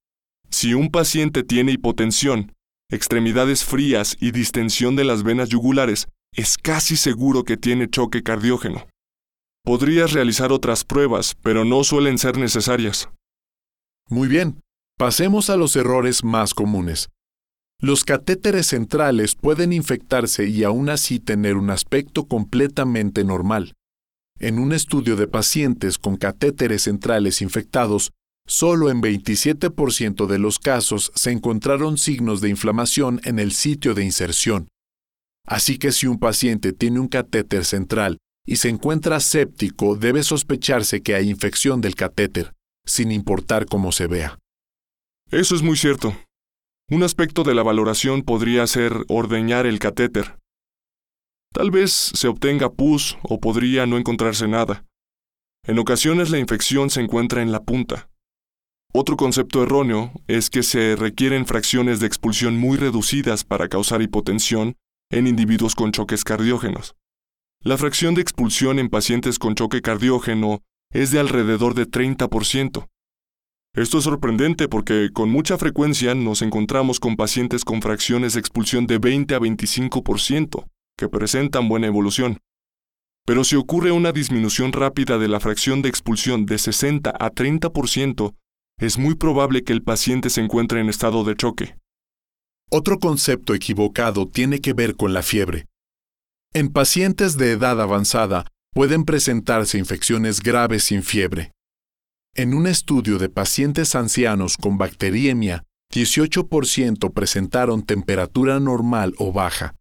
si 0.50 0.74
un 0.74 0.90
paciente 0.90 1.42
tiene 1.42 1.72
hipotensión 1.72 2.52
extremidades 2.90 3.64
frías 3.64 4.16
y 4.20 4.30
distensión 4.30 4.94
de 4.94 5.04
las 5.04 5.22
venas 5.22 5.48
yugulares, 5.48 6.06
es 6.34 6.58
casi 6.58 6.96
seguro 6.96 7.44
que 7.44 7.56
tiene 7.56 7.88
choque 7.88 8.22
cardiógeno. 8.22 8.86
Podrías 9.64 10.12
realizar 10.12 10.52
otras 10.52 10.84
pruebas, 10.84 11.34
pero 11.42 11.64
no 11.64 11.82
suelen 11.82 12.18
ser 12.18 12.36
necesarias. 12.36 13.08
Muy 14.08 14.28
bien, 14.28 14.60
pasemos 14.98 15.48
a 15.48 15.56
los 15.56 15.74
errores 15.76 16.22
más 16.22 16.52
comunes. 16.52 17.08
Los 17.80 18.04
catéteres 18.04 18.68
centrales 18.68 19.34
pueden 19.34 19.72
infectarse 19.72 20.48
y 20.48 20.64
aún 20.64 20.88
así 20.88 21.20
tener 21.20 21.56
un 21.56 21.70
aspecto 21.70 22.26
completamente 22.26 23.24
normal. 23.24 23.74
En 24.38 24.58
un 24.58 24.72
estudio 24.72 25.16
de 25.16 25.26
pacientes 25.26 25.98
con 25.98 26.16
catéteres 26.16 26.82
centrales 26.82 27.42
infectados, 27.42 28.12
Solo 28.46 28.90
en 28.90 29.02
27% 29.02 30.26
de 30.26 30.38
los 30.38 30.60
casos 30.60 31.10
se 31.16 31.32
encontraron 31.32 31.98
signos 31.98 32.40
de 32.40 32.48
inflamación 32.48 33.20
en 33.24 33.40
el 33.40 33.50
sitio 33.50 33.92
de 33.92 34.04
inserción. 34.04 34.68
Así 35.44 35.78
que 35.78 35.90
si 35.90 36.06
un 36.06 36.18
paciente 36.18 36.72
tiene 36.72 37.00
un 37.00 37.08
catéter 37.08 37.64
central 37.64 38.18
y 38.46 38.56
se 38.56 38.68
encuentra 38.68 39.18
séptico, 39.18 39.96
debe 39.96 40.22
sospecharse 40.22 41.02
que 41.02 41.16
hay 41.16 41.28
infección 41.28 41.80
del 41.80 41.96
catéter, 41.96 42.52
sin 42.84 43.10
importar 43.10 43.66
cómo 43.66 43.90
se 43.90 44.06
vea. 44.06 44.38
Eso 45.32 45.56
es 45.56 45.62
muy 45.62 45.76
cierto. 45.76 46.16
Un 46.88 47.02
aspecto 47.02 47.42
de 47.42 47.52
la 47.52 47.64
valoración 47.64 48.22
podría 48.22 48.64
ser 48.68 48.92
ordeñar 49.08 49.66
el 49.66 49.80
catéter. 49.80 50.38
Tal 51.52 51.72
vez 51.72 51.90
se 51.90 52.28
obtenga 52.28 52.70
pus 52.70 53.18
o 53.24 53.40
podría 53.40 53.86
no 53.86 53.96
encontrarse 53.98 54.46
nada. 54.46 54.84
En 55.64 55.80
ocasiones 55.80 56.30
la 56.30 56.38
infección 56.38 56.90
se 56.90 57.00
encuentra 57.00 57.42
en 57.42 57.50
la 57.50 57.64
punta. 57.64 58.08
Otro 58.92 59.16
concepto 59.16 59.64
erróneo 59.64 60.12
es 60.28 60.48
que 60.48 60.62
se 60.62 60.94
requieren 60.94 61.44
fracciones 61.44 61.98
de 61.98 62.06
expulsión 62.06 62.56
muy 62.56 62.76
reducidas 62.76 63.42
para 63.42 63.68
causar 63.68 64.00
hipotensión 64.00 64.76
en 65.10 65.26
individuos 65.26 65.74
con 65.74 65.90
choques 65.90 66.22
cardiógenos. 66.22 66.94
La 67.62 67.76
fracción 67.78 68.14
de 68.14 68.22
expulsión 68.22 68.78
en 68.78 68.90
pacientes 68.90 69.40
con 69.40 69.56
choque 69.56 69.82
cardiógeno 69.82 70.62
es 70.92 71.10
de 71.10 71.18
alrededor 71.18 71.74
de 71.74 71.90
30%. 71.90 72.86
Esto 73.76 73.98
es 73.98 74.04
sorprendente 74.04 74.68
porque 74.68 75.10
con 75.12 75.30
mucha 75.30 75.58
frecuencia 75.58 76.14
nos 76.14 76.40
encontramos 76.40 76.98
con 76.98 77.14
pacientes 77.14 77.62
con 77.62 77.82
fracciones 77.82 78.32
de 78.32 78.40
expulsión 78.40 78.86
de 78.86 78.96
20 78.96 79.34
a 79.34 79.38
25%, 79.38 80.66
que 80.96 81.08
presentan 81.10 81.68
buena 81.68 81.86
evolución. 81.86 82.38
Pero 83.26 83.44
si 83.44 83.54
ocurre 83.54 83.92
una 83.92 84.12
disminución 84.12 84.72
rápida 84.72 85.18
de 85.18 85.28
la 85.28 85.40
fracción 85.40 85.82
de 85.82 85.90
expulsión 85.90 86.46
de 86.46 86.56
60 86.56 87.10
a 87.10 87.30
30%, 87.30 88.34
es 88.80 88.96
muy 88.96 89.14
probable 89.14 89.62
que 89.62 89.74
el 89.74 89.82
paciente 89.82 90.30
se 90.30 90.40
encuentre 90.40 90.80
en 90.80 90.88
estado 90.88 91.22
de 91.24 91.36
choque. 91.36 91.76
Otro 92.70 92.98
concepto 92.98 93.54
equivocado 93.54 94.26
tiene 94.26 94.60
que 94.60 94.72
ver 94.72 94.96
con 94.96 95.12
la 95.12 95.22
fiebre. 95.22 95.66
En 96.54 96.70
pacientes 96.70 97.36
de 97.36 97.52
edad 97.52 97.78
avanzada 97.82 98.46
pueden 98.72 99.04
presentarse 99.04 99.76
infecciones 99.76 100.40
graves 100.40 100.84
sin 100.84 101.02
fiebre. 101.02 101.52
En 102.38 102.52
un 102.52 102.66
estudio 102.66 103.18
de 103.18 103.30
pacientes 103.30 103.94
ancianos 103.94 104.58
con 104.58 104.76
bacteriemia, 104.76 105.64
18% 105.90 107.14
presentaron 107.14 107.82
temperatura 107.82 108.60
normal 108.60 109.14
o 109.16 109.32
baja. 109.32 109.74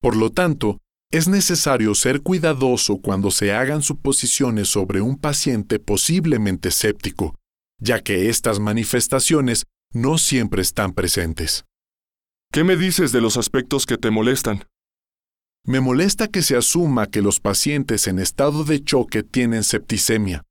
Por 0.00 0.16
lo 0.16 0.30
tanto, 0.30 0.78
es 1.12 1.28
necesario 1.28 1.94
ser 1.94 2.22
cuidadoso 2.22 2.98
cuando 2.98 3.30
se 3.30 3.52
hagan 3.52 3.82
suposiciones 3.82 4.66
sobre 4.66 5.00
un 5.00 5.16
paciente 5.16 5.78
posiblemente 5.78 6.72
séptico, 6.72 7.36
ya 7.78 8.00
que 8.00 8.28
estas 8.28 8.58
manifestaciones 8.58 9.66
no 9.94 10.18
siempre 10.18 10.60
están 10.60 10.94
presentes. 10.94 11.66
¿Qué 12.52 12.64
me 12.64 12.76
dices 12.76 13.12
de 13.12 13.20
los 13.20 13.36
aspectos 13.36 13.86
que 13.86 13.96
te 13.96 14.10
molestan? 14.10 14.64
Me 15.64 15.78
molesta 15.78 16.26
que 16.26 16.42
se 16.42 16.56
asuma 16.56 17.06
que 17.06 17.22
los 17.22 17.38
pacientes 17.38 18.08
en 18.08 18.18
estado 18.18 18.64
de 18.64 18.82
choque 18.82 19.22
tienen 19.22 19.62
septicemia. 19.62 20.42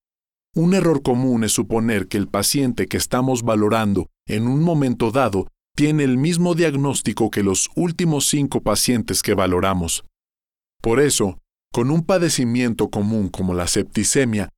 Un 0.53 0.73
error 0.73 1.01
común 1.01 1.45
es 1.45 1.53
suponer 1.53 2.09
que 2.09 2.17
el 2.17 2.27
paciente 2.27 2.87
que 2.87 2.97
estamos 2.97 3.43
valorando 3.43 4.09
en 4.27 4.47
un 4.47 4.61
momento 4.61 5.09
dado 5.11 5.47
tiene 5.77 6.03
el 6.03 6.17
mismo 6.17 6.55
diagnóstico 6.55 7.31
que 7.31 7.41
los 7.41 7.69
últimos 7.73 8.27
cinco 8.27 8.61
pacientes 8.61 9.23
que 9.23 9.33
valoramos. 9.33 10.03
Por 10.81 10.99
eso, 10.99 11.39
con 11.71 11.89
un 11.89 12.03
padecimiento 12.03 12.89
común 12.89 13.29
como 13.29 13.53
la 13.53 13.67
septicemia, 13.67 14.49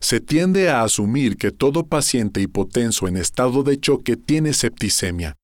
se 0.00 0.20
tiende 0.20 0.68
a 0.68 0.82
asumir 0.82 1.38
que 1.38 1.50
todo 1.50 1.86
paciente 1.86 2.42
hipotenso 2.42 3.08
en 3.08 3.16
estado 3.16 3.62
de 3.62 3.80
choque 3.80 4.18
tiene 4.18 4.52
septicemia. 4.52 5.34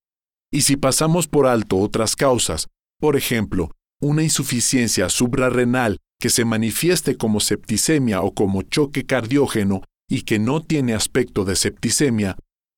Y 0.51 0.61
si 0.61 0.77
pasamos 0.77 1.27
por 1.27 1.47
alto 1.47 1.77
otras 1.77 2.15
causas, 2.15 2.67
por 2.99 3.15
ejemplo, 3.15 3.71
una 3.99 4.21
insuficiencia 4.21 5.09
suprarrenal 5.09 5.97
que 6.19 6.29
se 6.29 6.45
manifieste 6.45 7.17
como 7.17 7.39
septicemia 7.39 8.21
o 8.21 8.35
como 8.35 8.61
choque 8.61 9.03
cardiógeno 9.03 9.81
y 10.09 10.23
que 10.23 10.39
no 10.39 10.61
tiene 10.61 10.93
aspecto 10.93 11.45
de 11.45 11.55
septicemia, 11.55 12.37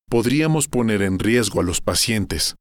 podríamos 0.09 0.67
poner 0.67 1.01
en 1.01 1.19
riesgo 1.19 1.59
a 1.59 1.63
los 1.63 1.81
pacientes. 1.81 2.55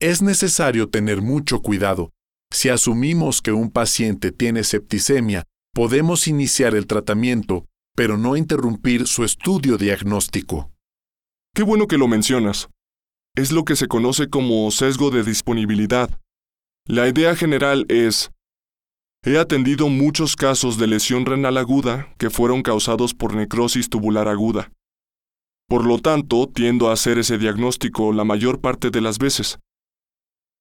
Es 0.00 0.22
necesario 0.22 0.88
tener 0.90 1.22
mucho 1.22 1.60
cuidado. 1.62 2.10
Si 2.52 2.68
asumimos 2.68 3.40
que 3.40 3.52
un 3.52 3.70
paciente 3.70 4.32
tiene 4.32 4.64
septicemia, 4.64 5.44
podemos 5.72 6.28
iniciar 6.28 6.74
el 6.74 6.86
tratamiento, 6.86 7.66
pero 7.96 8.16
no 8.18 8.36
interrumpir 8.36 9.06
su 9.06 9.24
estudio 9.24 9.76
diagnóstico. 9.78 10.70
Qué 11.54 11.62
bueno 11.62 11.86
que 11.86 11.98
lo 11.98 12.08
mencionas. 12.08 12.68
Es 13.36 13.50
lo 13.50 13.64
que 13.64 13.76
se 13.76 13.88
conoce 13.88 14.28
como 14.28 14.70
sesgo 14.70 15.10
de 15.10 15.24
disponibilidad. 15.24 16.10
La 16.86 17.08
idea 17.08 17.34
general 17.34 17.86
es, 17.88 18.30
he 19.24 19.38
atendido 19.38 19.88
muchos 19.88 20.36
casos 20.36 20.76
de 20.76 20.86
lesión 20.86 21.24
renal 21.24 21.56
aguda 21.56 22.12
que 22.18 22.28
fueron 22.28 22.62
causados 22.62 23.14
por 23.14 23.34
necrosis 23.34 23.88
tubular 23.88 24.28
aguda. 24.28 24.70
Por 25.66 25.86
lo 25.86 25.98
tanto, 25.98 26.46
tiendo 26.46 26.90
a 26.90 26.92
hacer 26.92 27.18
ese 27.18 27.38
diagnóstico 27.38 28.12
la 28.12 28.24
mayor 28.24 28.60
parte 28.60 28.90
de 28.90 29.00
las 29.00 29.18
veces. 29.18 29.58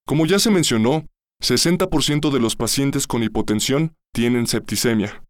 Como 0.05 0.25
ya 0.25 0.39
se 0.39 0.49
mencionó, 0.49 1.05
60% 1.41 2.31
de 2.31 2.39
los 2.39 2.55
pacientes 2.55 3.05
con 3.05 3.21
hipotensión 3.21 3.93
tienen 4.13 4.47
septicemia. 4.47 5.23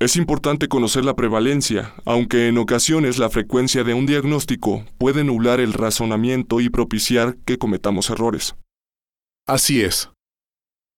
Es 0.00 0.16
importante 0.16 0.68
conocer 0.68 1.04
la 1.04 1.14
prevalencia, 1.14 1.94
aunque 2.06 2.48
en 2.48 2.56
ocasiones 2.56 3.18
la 3.18 3.28
frecuencia 3.28 3.84
de 3.84 3.94
un 3.94 4.06
diagnóstico 4.06 4.84
puede 4.96 5.24
nublar 5.24 5.60
el 5.60 5.74
razonamiento 5.74 6.60
y 6.60 6.70
propiciar 6.70 7.36
que 7.44 7.58
cometamos 7.58 8.08
errores. 8.08 8.54
Así 9.46 9.82
es. 9.82 10.08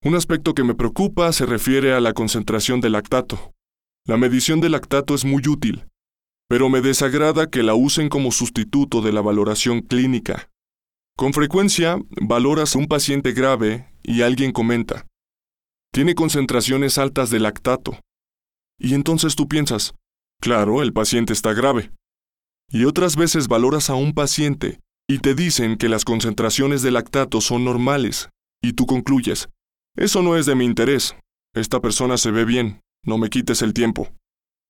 Un 0.02 0.14
aspecto 0.14 0.54
que 0.54 0.64
me 0.64 0.74
preocupa 0.74 1.30
se 1.32 1.44
refiere 1.44 1.92
a 1.92 2.00
la 2.00 2.14
concentración 2.14 2.80
de 2.80 2.88
lactato. 2.88 3.52
La 4.06 4.16
medición 4.16 4.62
de 4.62 4.70
lactato 4.70 5.14
es 5.14 5.26
muy 5.26 5.42
útil, 5.46 5.86
pero 6.48 6.70
me 6.70 6.80
desagrada 6.80 7.50
que 7.50 7.62
la 7.62 7.74
usen 7.74 8.08
como 8.08 8.32
sustituto 8.32 9.02
de 9.02 9.12
la 9.12 9.20
valoración 9.20 9.80
clínica. 9.80 10.48
Con 11.18 11.34
frecuencia, 11.34 11.98
valoras 12.22 12.74
a 12.74 12.78
un 12.78 12.86
paciente 12.86 13.32
grave 13.32 13.92
y 14.02 14.22
alguien 14.22 14.52
comenta, 14.52 15.06
tiene 15.92 16.14
concentraciones 16.14 16.96
altas 16.96 17.28
de 17.28 17.40
lactato. 17.40 18.00
Y 18.78 18.94
entonces 18.94 19.36
tú 19.36 19.48
piensas, 19.48 19.92
claro, 20.40 20.82
el 20.82 20.94
paciente 20.94 21.34
está 21.34 21.52
grave. 21.52 21.92
Y 22.70 22.84
otras 22.84 23.16
veces 23.16 23.48
valoras 23.48 23.90
a 23.90 23.96
un 23.96 24.14
paciente 24.14 24.80
y 25.06 25.18
te 25.18 25.34
dicen 25.34 25.76
que 25.76 25.90
las 25.90 26.06
concentraciones 26.06 26.80
de 26.80 26.90
lactato 26.90 27.42
son 27.42 27.64
normales, 27.64 28.30
y 28.62 28.72
tú 28.72 28.86
concluyes, 28.86 29.50
eso 29.96 30.22
no 30.22 30.36
es 30.36 30.46
de 30.46 30.54
mi 30.54 30.64
interés. 30.64 31.16
Esta 31.54 31.80
persona 31.80 32.16
se 32.16 32.30
ve 32.30 32.44
bien, 32.44 32.80
no 33.04 33.18
me 33.18 33.28
quites 33.28 33.62
el 33.62 33.74
tiempo. 33.74 34.08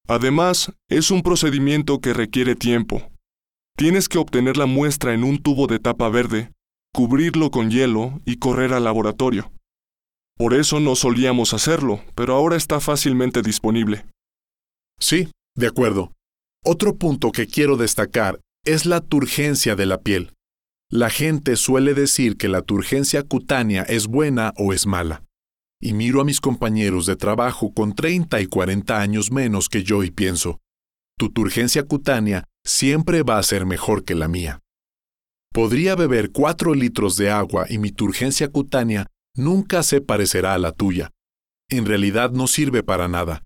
Además, 0.09 0.73
es 0.89 1.11
un 1.11 1.23
procedimiento 1.23 2.01
que 2.01 2.15
requiere 2.15 2.55
tiempo. 2.57 3.11
Tienes 3.77 4.09
que 4.09 4.19
obtener 4.19 4.57
la 4.57 4.67
muestra 4.67 5.15
en 5.15 5.25
un 5.25 5.39
tubo 5.43 5.67
de 5.67 5.79
tapa 5.79 6.09
verde, 6.09 6.53
cubrirlo 6.93 7.51
con 7.51 7.71
hielo 7.71 8.21
y 8.25 8.37
correr 8.37 8.73
al 8.73 8.85
laboratorio. 8.85 9.53
Por 10.37 10.55
eso 10.55 10.81
no 10.81 10.97
solíamos 10.97 11.53
hacerlo, 11.53 12.03
pero 12.15 12.35
ahora 12.35 12.57
está 12.57 12.81
fácilmente 12.81 13.43
disponible. 13.43 14.07
Sí, 14.99 15.31
de 15.57 15.67
acuerdo. 15.67 16.13
Otro 16.65 16.97
punto 16.97 17.31
que 17.31 17.47
quiero 17.47 17.77
destacar 17.77 18.41
es 18.65 18.87
la 18.87 19.01
turgencia 19.01 19.77
de 19.77 19.87
la 19.87 19.99
piel. 19.99 20.33
La 20.93 21.09
gente 21.09 21.55
suele 21.55 21.95
decir 21.95 22.37
que 22.37 22.49
la 22.49 22.63
turgencia 22.63 23.23
cutánea 23.23 23.83
es 23.83 24.09
buena 24.09 24.53
o 24.57 24.73
es 24.73 24.89
mala. 24.89 25.23
Y 25.81 25.93
miro 25.93 26.21
a 26.21 26.25
mis 26.25 26.41
compañeros 26.41 27.07
de 27.07 27.15
trabajo 27.15 27.73
con 27.73 27.95
30 27.95 28.41
y 28.41 28.47
40 28.47 29.01
años 29.01 29.31
menos 29.31 29.69
que 29.69 29.85
yo 29.85 30.03
y 30.03 30.11
pienso, 30.11 30.59
tu 31.17 31.31
turgencia 31.31 31.85
cutánea 31.85 32.49
siempre 32.65 33.23
va 33.23 33.39
a 33.39 33.43
ser 33.45 33.67
mejor 33.67 34.05
que 34.05 34.17
la 34.17 34.27
mía. 34.27 34.63
Podría 35.53 35.95
beber 35.95 36.33
4 36.33 36.75
litros 36.75 37.17
de 37.17 37.31
agua 37.31 37.67
y 37.69 37.79
mi 37.79 37.93
turgencia 37.93 38.51
cutánea 38.51 39.07
nunca 39.37 39.85
se 39.85 40.01
parecerá 40.01 40.55
a 40.55 40.59
la 40.59 40.73
tuya. 40.73 41.13
En 41.69 41.87
realidad 41.87 42.33
no 42.33 42.49
sirve 42.49 42.83
para 42.83 43.07
nada. 43.07 43.45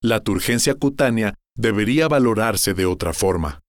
La 0.00 0.20
turgencia 0.20 0.74
cutánea 0.74 1.34
debería 1.54 2.08
valorarse 2.08 2.72
de 2.72 2.86
otra 2.86 3.12
forma. 3.12 3.60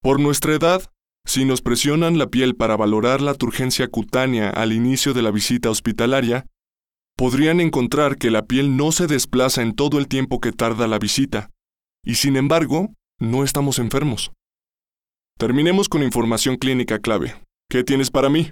Por 0.00 0.18
nuestra 0.18 0.54
edad, 0.54 0.90
si 1.26 1.44
nos 1.44 1.62
presionan 1.62 2.18
la 2.18 2.28
piel 2.28 2.56
para 2.56 2.76
valorar 2.76 3.20
la 3.20 3.34
turgencia 3.34 3.88
cutánea 3.88 4.50
al 4.50 4.72
inicio 4.72 5.14
de 5.14 5.22
la 5.22 5.30
visita 5.30 5.70
hospitalaria, 5.70 6.46
podrían 7.16 7.60
encontrar 7.60 8.16
que 8.16 8.30
la 8.30 8.46
piel 8.46 8.76
no 8.76 8.92
se 8.92 9.06
desplaza 9.06 9.62
en 9.62 9.74
todo 9.74 9.98
el 9.98 10.08
tiempo 10.08 10.40
que 10.40 10.52
tarda 10.52 10.86
la 10.86 10.98
visita, 10.98 11.50
y 12.04 12.14
sin 12.14 12.36
embargo, 12.36 12.94
no 13.18 13.44
estamos 13.44 13.78
enfermos. 13.78 14.30
Terminemos 15.36 15.88
con 15.88 16.02
información 16.02 16.56
clínica 16.56 16.98
clave. 16.98 17.34
¿Qué 17.68 17.84
tienes 17.84 18.10
para 18.10 18.28
mí? 18.28 18.50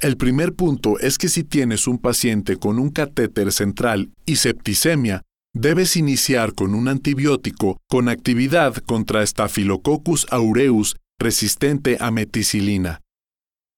El 0.00 0.16
primer 0.16 0.54
punto 0.54 0.98
es 0.98 1.18
que 1.18 1.28
si 1.28 1.44
tienes 1.44 1.86
un 1.86 1.98
paciente 1.98 2.56
con 2.56 2.78
un 2.78 2.90
catéter 2.90 3.52
central 3.52 4.10
y 4.26 4.36
septicemia, 4.36 5.22
debes 5.54 5.96
iniciar 5.96 6.54
con 6.54 6.74
un 6.74 6.88
antibiótico 6.88 7.78
con 7.88 8.08
actividad 8.08 8.74
contra 8.76 9.26
Staphylococcus 9.26 10.26
aureus 10.30 10.96
resistente 11.22 11.96
a 12.00 12.10
meticilina. 12.10 13.00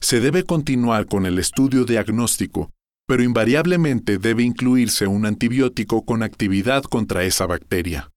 Se 0.01 0.21
debe 0.21 0.45
continuar 0.45 1.07
con 1.07 1.27
el 1.27 1.39
estudio 1.39 1.85
diagnóstico, 1.85 2.71
pero 3.07 3.23
invariablemente 3.23 4.19
debe 4.19 4.43
incluirse 4.43 5.07
un 5.07 5.27
antibiótico 5.27 6.05
con 6.05 6.23
actividad 6.23 6.83
contra 6.85 7.25
esa 7.25 7.47
bacteria. 7.47 8.11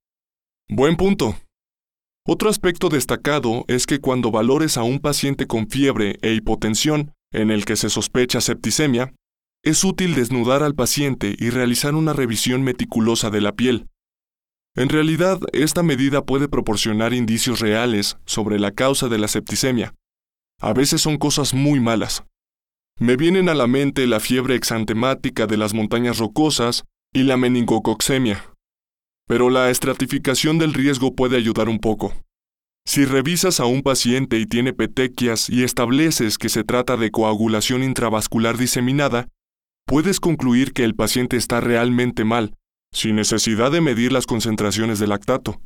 Buen 0.70 0.96
punto. 0.96 1.38
Otro 2.26 2.50
aspecto 2.50 2.90
destacado 2.90 3.64
es 3.68 3.86
que 3.86 4.00
cuando 4.00 4.32
valores 4.32 4.78
a 4.78 4.84
un 4.84 5.00
paciente 5.00 5.48
con 5.48 5.70
fiebre 5.70 6.18
e 6.22 6.34
hipotensión, 6.34 7.14
en 7.32 7.52
el 7.52 7.66
que 7.66 7.76
se 7.76 7.90
sospecha 7.90 8.42
septicemia, 8.42 9.14
es 9.64 9.84
útil 9.84 10.16
desnudar 10.16 10.64
al 10.64 10.76
paciente 10.76 11.36
y 11.38 11.50
realizar 11.50 11.96
una 11.96 12.14
revisión 12.14 12.64
meticulosa 12.64 13.30
de 13.30 13.42
la 13.42 13.54
piel, 13.54 13.88
en 14.78 14.90
realidad, 14.90 15.40
esta 15.54 15.82
medida 15.82 16.24
puede 16.24 16.48
proporcionar 16.48 17.12
indicios 17.12 17.62
reales 17.62 18.18
sobre 18.28 18.60
la 18.60 18.70
causa 18.70 19.08
de 19.08 19.18
la 19.18 19.28
septicemia. 19.28 19.96
A 20.62 20.72
veces 20.72 21.02
son 21.02 21.18
cosas 21.18 21.56
muy 21.56 21.80
malas. 21.80 22.24
Me 23.00 23.16
vienen 23.16 23.50
a 23.50 23.56
la 23.56 23.66
mente 23.66 24.06
la 24.06 24.20
fiebre 24.20 24.54
exantemática 24.54 25.48
de 25.48 25.58
las 25.58 25.74
montañas 25.74 26.20
rocosas 26.20 26.84
y 27.12 27.24
la 27.24 27.38
meningococcemia. 27.38 28.54
Pero 29.28 29.50
la 29.50 29.72
estratificación 29.72 30.60
del 30.60 30.76
riesgo 30.76 31.16
puede 31.16 31.38
ayudar 31.38 31.70
un 31.70 31.80
poco. 31.80 32.14
Si 32.86 33.04
revisas 33.04 33.60
a 33.60 33.66
un 33.66 33.82
paciente 33.82 34.38
y 34.38 34.46
tiene 34.46 34.74
petequias 34.74 35.50
y 35.50 35.64
estableces 35.64 36.38
que 36.38 36.50
se 36.50 36.64
trata 36.64 36.98
de 36.98 37.10
coagulación 37.10 37.84
intravascular 37.84 38.58
diseminada, 38.58 39.28
puedes 39.88 40.20
concluir 40.20 40.72
que 40.74 40.84
el 40.84 40.94
paciente 40.94 41.36
está 41.36 41.62
realmente 41.62 42.24
mal 42.26 42.54
sin 42.94 43.16
necesidad 43.16 43.72
de 43.72 43.82
medir 43.82 44.12
las 44.12 44.26
concentraciones 44.26 45.00
de 45.00 45.08
lactato. 45.08 45.62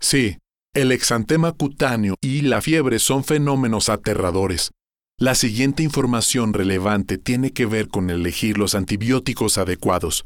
Sí, 0.00 0.38
el 0.74 0.90
exantema 0.90 1.52
cutáneo 1.52 2.16
y 2.20 2.42
la 2.42 2.62
fiebre 2.62 2.98
son 2.98 3.24
fenómenos 3.24 3.88
aterradores. 3.88 4.70
La 5.18 5.34
siguiente 5.34 5.82
información 5.82 6.52
relevante 6.52 7.18
tiene 7.18 7.52
que 7.52 7.66
ver 7.66 7.88
con 7.88 8.10
elegir 8.10 8.58
los 8.58 8.74
antibióticos 8.74 9.58
adecuados. 9.58 10.24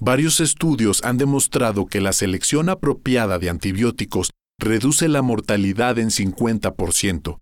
Varios 0.00 0.40
estudios 0.40 1.04
han 1.04 1.18
demostrado 1.18 1.86
que 1.86 2.00
la 2.00 2.12
selección 2.12 2.68
apropiada 2.68 3.38
de 3.38 3.50
antibióticos 3.50 4.30
reduce 4.58 5.08
la 5.08 5.22
mortalidad 5.22 5.98
en 5.98 6.08
50%. 6.08 7.40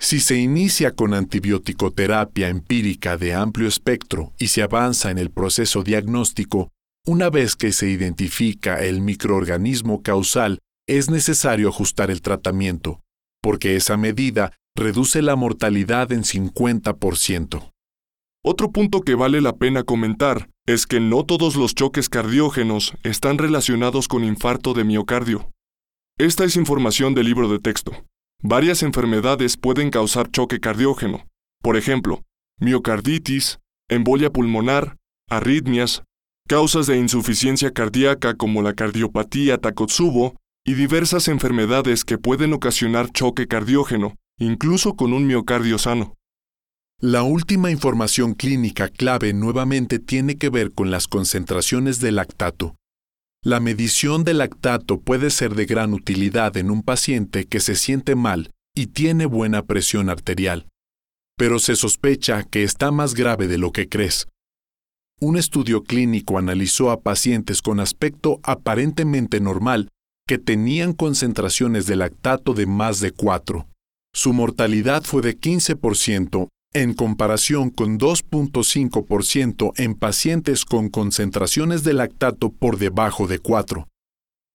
Si 0.00 0.20
se 0.20 0.36
inicia 0.36 0.92
con 0.92 1.12
antibioticoterapia 1.12 2.48
empírica 2.48 3.16
de 3.16 3.34
amplio 3.34 3.66
espectro 3.66 4.32
y 4.38 4.48
se 4.48 4.62
avanza 4.62 5.10
en 5.10 5.18
el 5.18 5.30
proceso 5.30 5.82
diagnóstico, 5.82 6.70
una 7.08 7.30
vez 7.30 7.56
que 7.56 7.72
se 7.72 7.88
identifica 7.88 8.84
el 8.84 9.00
microorganismo 9.00 10.02
causal, 10.02 10.58
es 10.86 11.08
necesario 11.08 11.70
ajustar 11.70 12.10
el 12.10 12.20
tratamiento, 12.20 13.00
porque 13.42 13.76
esa 13.76 13.96
medida 13.96 14.52
reduce 14.76 15.22
la 15.22 15.34
mortalidad 15.34 16.12
en 16.12 16.22
50%. 16.22 17.72
Otro 18.44 18.72
punto 18.72 19.00
que 19.00 19.14
vale 19.14 19.40
la 19.40 19.56
pena 19.56 19.84
comentar 19.84 20.50
es 20.66 20.86
que 20.86 21.00
no 21.00 21.24
todos 21.24 21.56
los 21.56 21.74
choques 21.74 22.10
cardiógenos 22.10 22.92
están 23.04 23.38
relacionados 23.38 24.06
con 24.06 24.22
infarto 24.22 24.74
de 24.74 24.84
miocardio. 24.84 25.50
Esta 26.18 26.44
es 26.44 26.56
información 26.56 27.14
del 27.14 27.24
libro 27.24 27.48
de 27.48 27.58
texto. 27.58 27.92
Varias 28.42 28.82
enfermedades 28.82 29.56
pueden 29.56 29.88
causar 29.88 30.30
choque 30.30 30.60
cardiógeno, 30.60 31.26
por 31.62 31.78
ejemplo, 31.78 32.22
miocarditis, 32.60 33.60
embolia 33.88 34.30
pulmonar, 34.30 34.98
arritmias, 35.30 36.02
causas 36.48 36.86
de 36.86 36.96
insuficiencia 36.96 37.72
cardíaca 37.72 38.34
como 38.34 38.62
la 38.62 38.72
cardiopatía 38.72 39.58
Takotsubo 39.58 40.34
y 40.64 40.74
diversas 40.74 41.28
enfermedades 41.28 42.04
que 42.04 42.16
pueden 42.16 42.54
ocasionar 42.54 43.12
choque 43.12 43.46
cardiógeno, 43.46 44.16
incluso 44.38 44.94
con 44.94 45.12
un 45.12 45.26
miocardio 45.26 45.78
sano. 45.78 46.14
La 47.00 47.22
última 47.22 47.70
información 47.70 48.32
clínica 48.32 48.88
clave 48.88 49.34
nuevamente 49.34 49.98
tiene 49.98 50.36
que 50.36 50.48
ver 50.48 50.72
con 50.72 50.90
las 50.90 51.06
concentraciones 51.06 52.00
de 52.00 52.12
lactato. 52.12 52.76
La 53.44 53.60
medición 53.60 54.24
de 54.24 54.34
lactato 54.34 55.00
puede 55.00 55.30
ser 55.30 55.54
de 55.54 55.66
gran 55.66 55.92
utilidad 55.92 56.56
en 56.56 56.70
un 56.70 56.82
paciente 56.82 57.44
que 57.44 57.60
se 57.60 57.76
siente 57.76 58.16
mal 58.16 58.50
y 58.74 58.86
tiene 58.86 59.26
buena 59.26 59.64
presión 59.64 60.08
arterial, 60.08 60.66
pero 61.36 61.58
se 61.58 61.76
sospecha 61.76 62.42
que 62.42 62.64
está 62.64 62.90
más 62.90 63.14
grave 63.14 63.48
de 63.48 63.58
lo 63.58 63.70
que 63.70 63.88
crees. 63.88 64.28
Un 65.20 65.36
estudio 65.36 65.82
clínico 65.82 66.38
analizó 66.38 66.92
a 66.92 67.00
pacientes 67.00 67.60
con 67.60 67.80
aspecto 67.80 68.38
aparentemente 68.44 69.40
normal 69.40 69.88
que 70.28 70.38
tenían 70.38 70.92
concentraciones 70.92 71.86
de 71.86 71.96
lactato 71.96 72.54
de 72.54 72.66
más 72.66 73.00
de 73.00 73.10
4. 73.10 73.66
Su 74.14 74.32
mortalidad 74.32 75.02
fue 75.02 75.22
de 75.22 75.36
15% 75.36 76.46
en 76.72 76.94
comparación 76.94 77.70
con 77.70 77.98
2.5% 77.98 79.72
en 79.76 79.94
pacientes 79.94 80.64
con 80.64 80.88
concentraciones 80.88 81.82
de 81.82 81.94
lactato 81.94 82.50
por 82.50 82.78
debajo 82.78 83.26
de 83.26 83.40
4. 83.40 83.88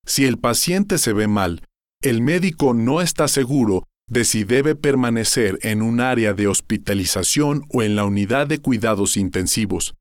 Si 0.05 0.23
el 0.23 0.37
paciente 0.37 0.97
se 0.97 1.11
ve 1.11 1.27
mal, 1.27 1.63
el 2.01 2.21
médico 2.21 2.73
no 2.73 3.01
está 3.01 3.27
seguro 3.27 3.83
de 4.09 4.23
si 4.23 4.45
debe 4.45 4.75
permanecer 4.75 5.59
en 5.61 5.81
un 5.81 5.99
área 5.99 6.33
de 6.33 6.47
hospitalización 6.47 7.63
o 7.69 7.83
en 7.83 7.97
la 7.97 8.05
unidad 8.05 8.47
de 8.47 8.59
cuidados 8.59 9.17
intensivos. 9.17 9.93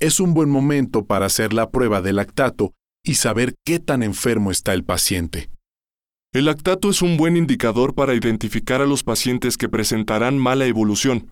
Es 0.00 0.18
un 0.18 0.34
buen 0.34 0.50
momento 0.50 1.04
para 1.04 1.26
hacer 1.26 1.52
la 1.52 1.70
prueba 1.70 2.02
de 2.02 2.12
lactato 2.12 2.72
y 3.04 3.14
saber 3.14 3.54
qué 3.64 3.78
tan 3.78 4.02
enfermo 4.02 4.50
está 4.50 4.72
el 4.72 4.82
paciente. 4.82 5.50
El 6.32 6.46
lactato 6.46 6.90
es 6.90 7.02
un 7.02 7.16
buen 7.16 7.36
indicador 7.36 7.94
para 7.94 8.14
identificar 8.14 8.80
a 8.82 8.86
los 8.86 9.04
pacientes 9.04 9.56
que 9.56 9.68
presentarán 9.68 10.38
mala 10.38 10.66
evolución, 10.66 11.30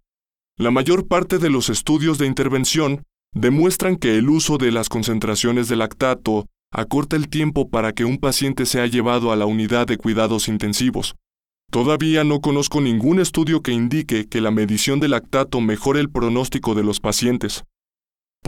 la 0.60 0.72
mayor 0.72 1.06
parte 1.06 1.38
de 1.38 1.50
los 1.50 1.70
estudios 1.70 2.18
de 2.18 2.26
intervención 2.26 3.04
demuestran 3.32 3.94
que 3.94 4.18
el 4.18 4.28
uso 4.28 4.58
de 4.58 4.72
las 4.72 4.88
concentraciones 4.88 5.68
de 5.68 5.76
lactato 5.76 6.46
acorta 6.72 7.14
el 7.14 7.28
tiempo 7.28 7.70
para 7.70 7.92
que 7.92 8.04
un 8.04 8.18
paciente 8.18 8.66
sea 8.66 8.86
llevado 8.86 9.30
a 9.30 9.36
la 9.36 9.46
unidad 9.46 9.86
de 9.86 9.98
cuidados 9.98 10.48
intensivos. 10.48 11.14
Todavía 11.70 12.24
no 12.24 12.40
conozco 12.40 12.80
ningún 12.80 13.20
estudio 13.20 13.62
que 13.62 13.70
indique 13.70 14.26
que 14.26 14.40
la 14.40 14.50
medición 14.50 14.98
de 14.98 15.06
lactato 15.06 15.60
mejore 15.60 16.00
el 16.00 16.10
pronóstico 16.10 16.74
de 16.74 16.82
los 16.82 16.98
pacientes. 16.98 17.62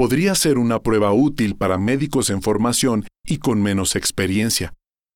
Podría 0.00 0.34
ser 0.34 0.56
una 0.56 0.80
prueba 0.80 1.12
útil 1.12 1.56
para 1.56 1.76
médicos 1.76 2.30
en 2.30 2.40
formación 2.40 3.06
y 3.22 3.36
con 3.36 3.62
menos 3.62 3.96
experiencia. 3.96 4.72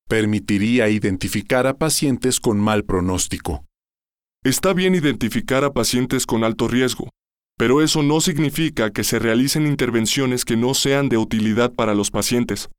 Permitiría 0.07 0.89
identificar 0.89 1.65
a 1.65 1.75
pacientes 1.79 2.39
con 2.39 2.59
mal 2.59 2.83
pronóstico. 2.83 3.65
Está 4.43 4.73
bien 4.73 4.93
identificar 4.93 5.63
a 5.63 5.73
pacientes 5.73 6.27
con 6.27 6.43
alto 6.43 6.67
riesgo, 6.67 7.09
pero 7.57 7.81
eso 7.81 8.03
no 8.03 8.21
significa 8.21 8.91
que 8.91 9.03
se 9.03 9.17
realicen 9.17 9.65
intervenciones 9.65 10.45
que 10.45 10.55
no 10.55 10.75
sean 10.75 11.09
de 11.09 11.17
utilidad 11.17 11.73
para 11.73 11.95
los 11.95 12.11
pacientes. 12.11 12.69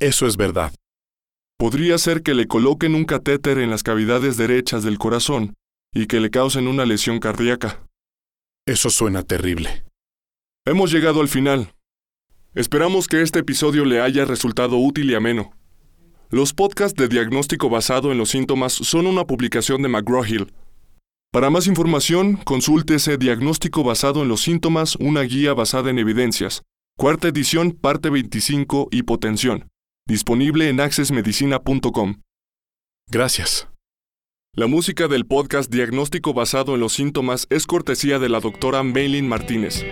Eso 0.00 0.26
es 0.26 0.38
verdad. 0.38 0.72
Podría 1.58 1.98
ser 1.98 2.22
que 2.22 2.32
le 2.32 2.46
coloquen 2.46 2.94
un 2.94 3.04
catéter 3.04 3.58
en 3.58 3.68
las 3.68 3.82
cavidades 3.82 4.38
derechas 4.38 4.82
del 4.82 4.96
corazón 4.96 5.52
y 5.92 6.06
que 6.06 6.20
le 6.20 6.30
causen 6.30 6.68
una 6.68 6.86
lesión 6.86 7.18
cardíaca. 7.20 7.86
Eso 8.66 8.88
suena 8.88 9.24
terrible. 9.24 9.87
Hemos 10.68 10.92
llegado 10.92 11.20
al 11.20 11.28
final. 11.28 11.72
Esperamos 12.54 13.08
que 13.08 13.22
este 13.22 13.40
episodio 13.40 13.84
le 13.84 14.00
haya 14.00 14.24
resultado 14.24 14.76
útil 14.78 15.10
y 15.10 15.14
ameno. 15.14 15.50
Los 16.30 16.52
podcasts 16.52 16.96
de 16.96 17.08
diagnóstico 17.08 17.68
basado 17.68 18.12
en 18.12 18.18
los 18.18 18.30
síntomas 18.30 18.72
son 18.72 19.06
una 19.06 19.24
publicación 19.24 19.82
de 19.82 19.88
McGraw-Hill 19.88 20.52
para 21.30 21.50
más 21.50 21.66
información, 21.66 22.36
consúltese 22.36 23.18
Diagnóstico 23.18 23.84
basado 23.84 24.22
en 24.22 24.28
los 24.28 24.40
síntomas, 24.40 24.96
una 24.96 25.20
guía 25.20 25.52
basada 25.52 25.90
en 25.90 25.98
evidencias. 25.98 26.62
Cuarta 26.96 27.28
edición, 27.28 27.72
parte 27.72 28.08
25, 28.08 28.88
hipotensión. 28.90 29.68
Disponible 30.06 30.70
en 30.70 30.80
accessmedicina.com. 30.80 32.22
Gracias. 33.10 33.68
La 34.54 34.66
música 34.66 35.06
del 35.06 35.26
podcast 35.26 35.70
Diagnóstico 35.70 36.32
basado 36.32 36.74
en 36.74 36.80
los 36.80 36.94
síntomas 36.94 37.46
es 37.50 37.66
cortesía 37.66 38.18
de 38.18 38.30
la 38.30 38.40
doctora 38.40 38.82
Maylin 38.82 39.28
Martínez. 39.28 39.84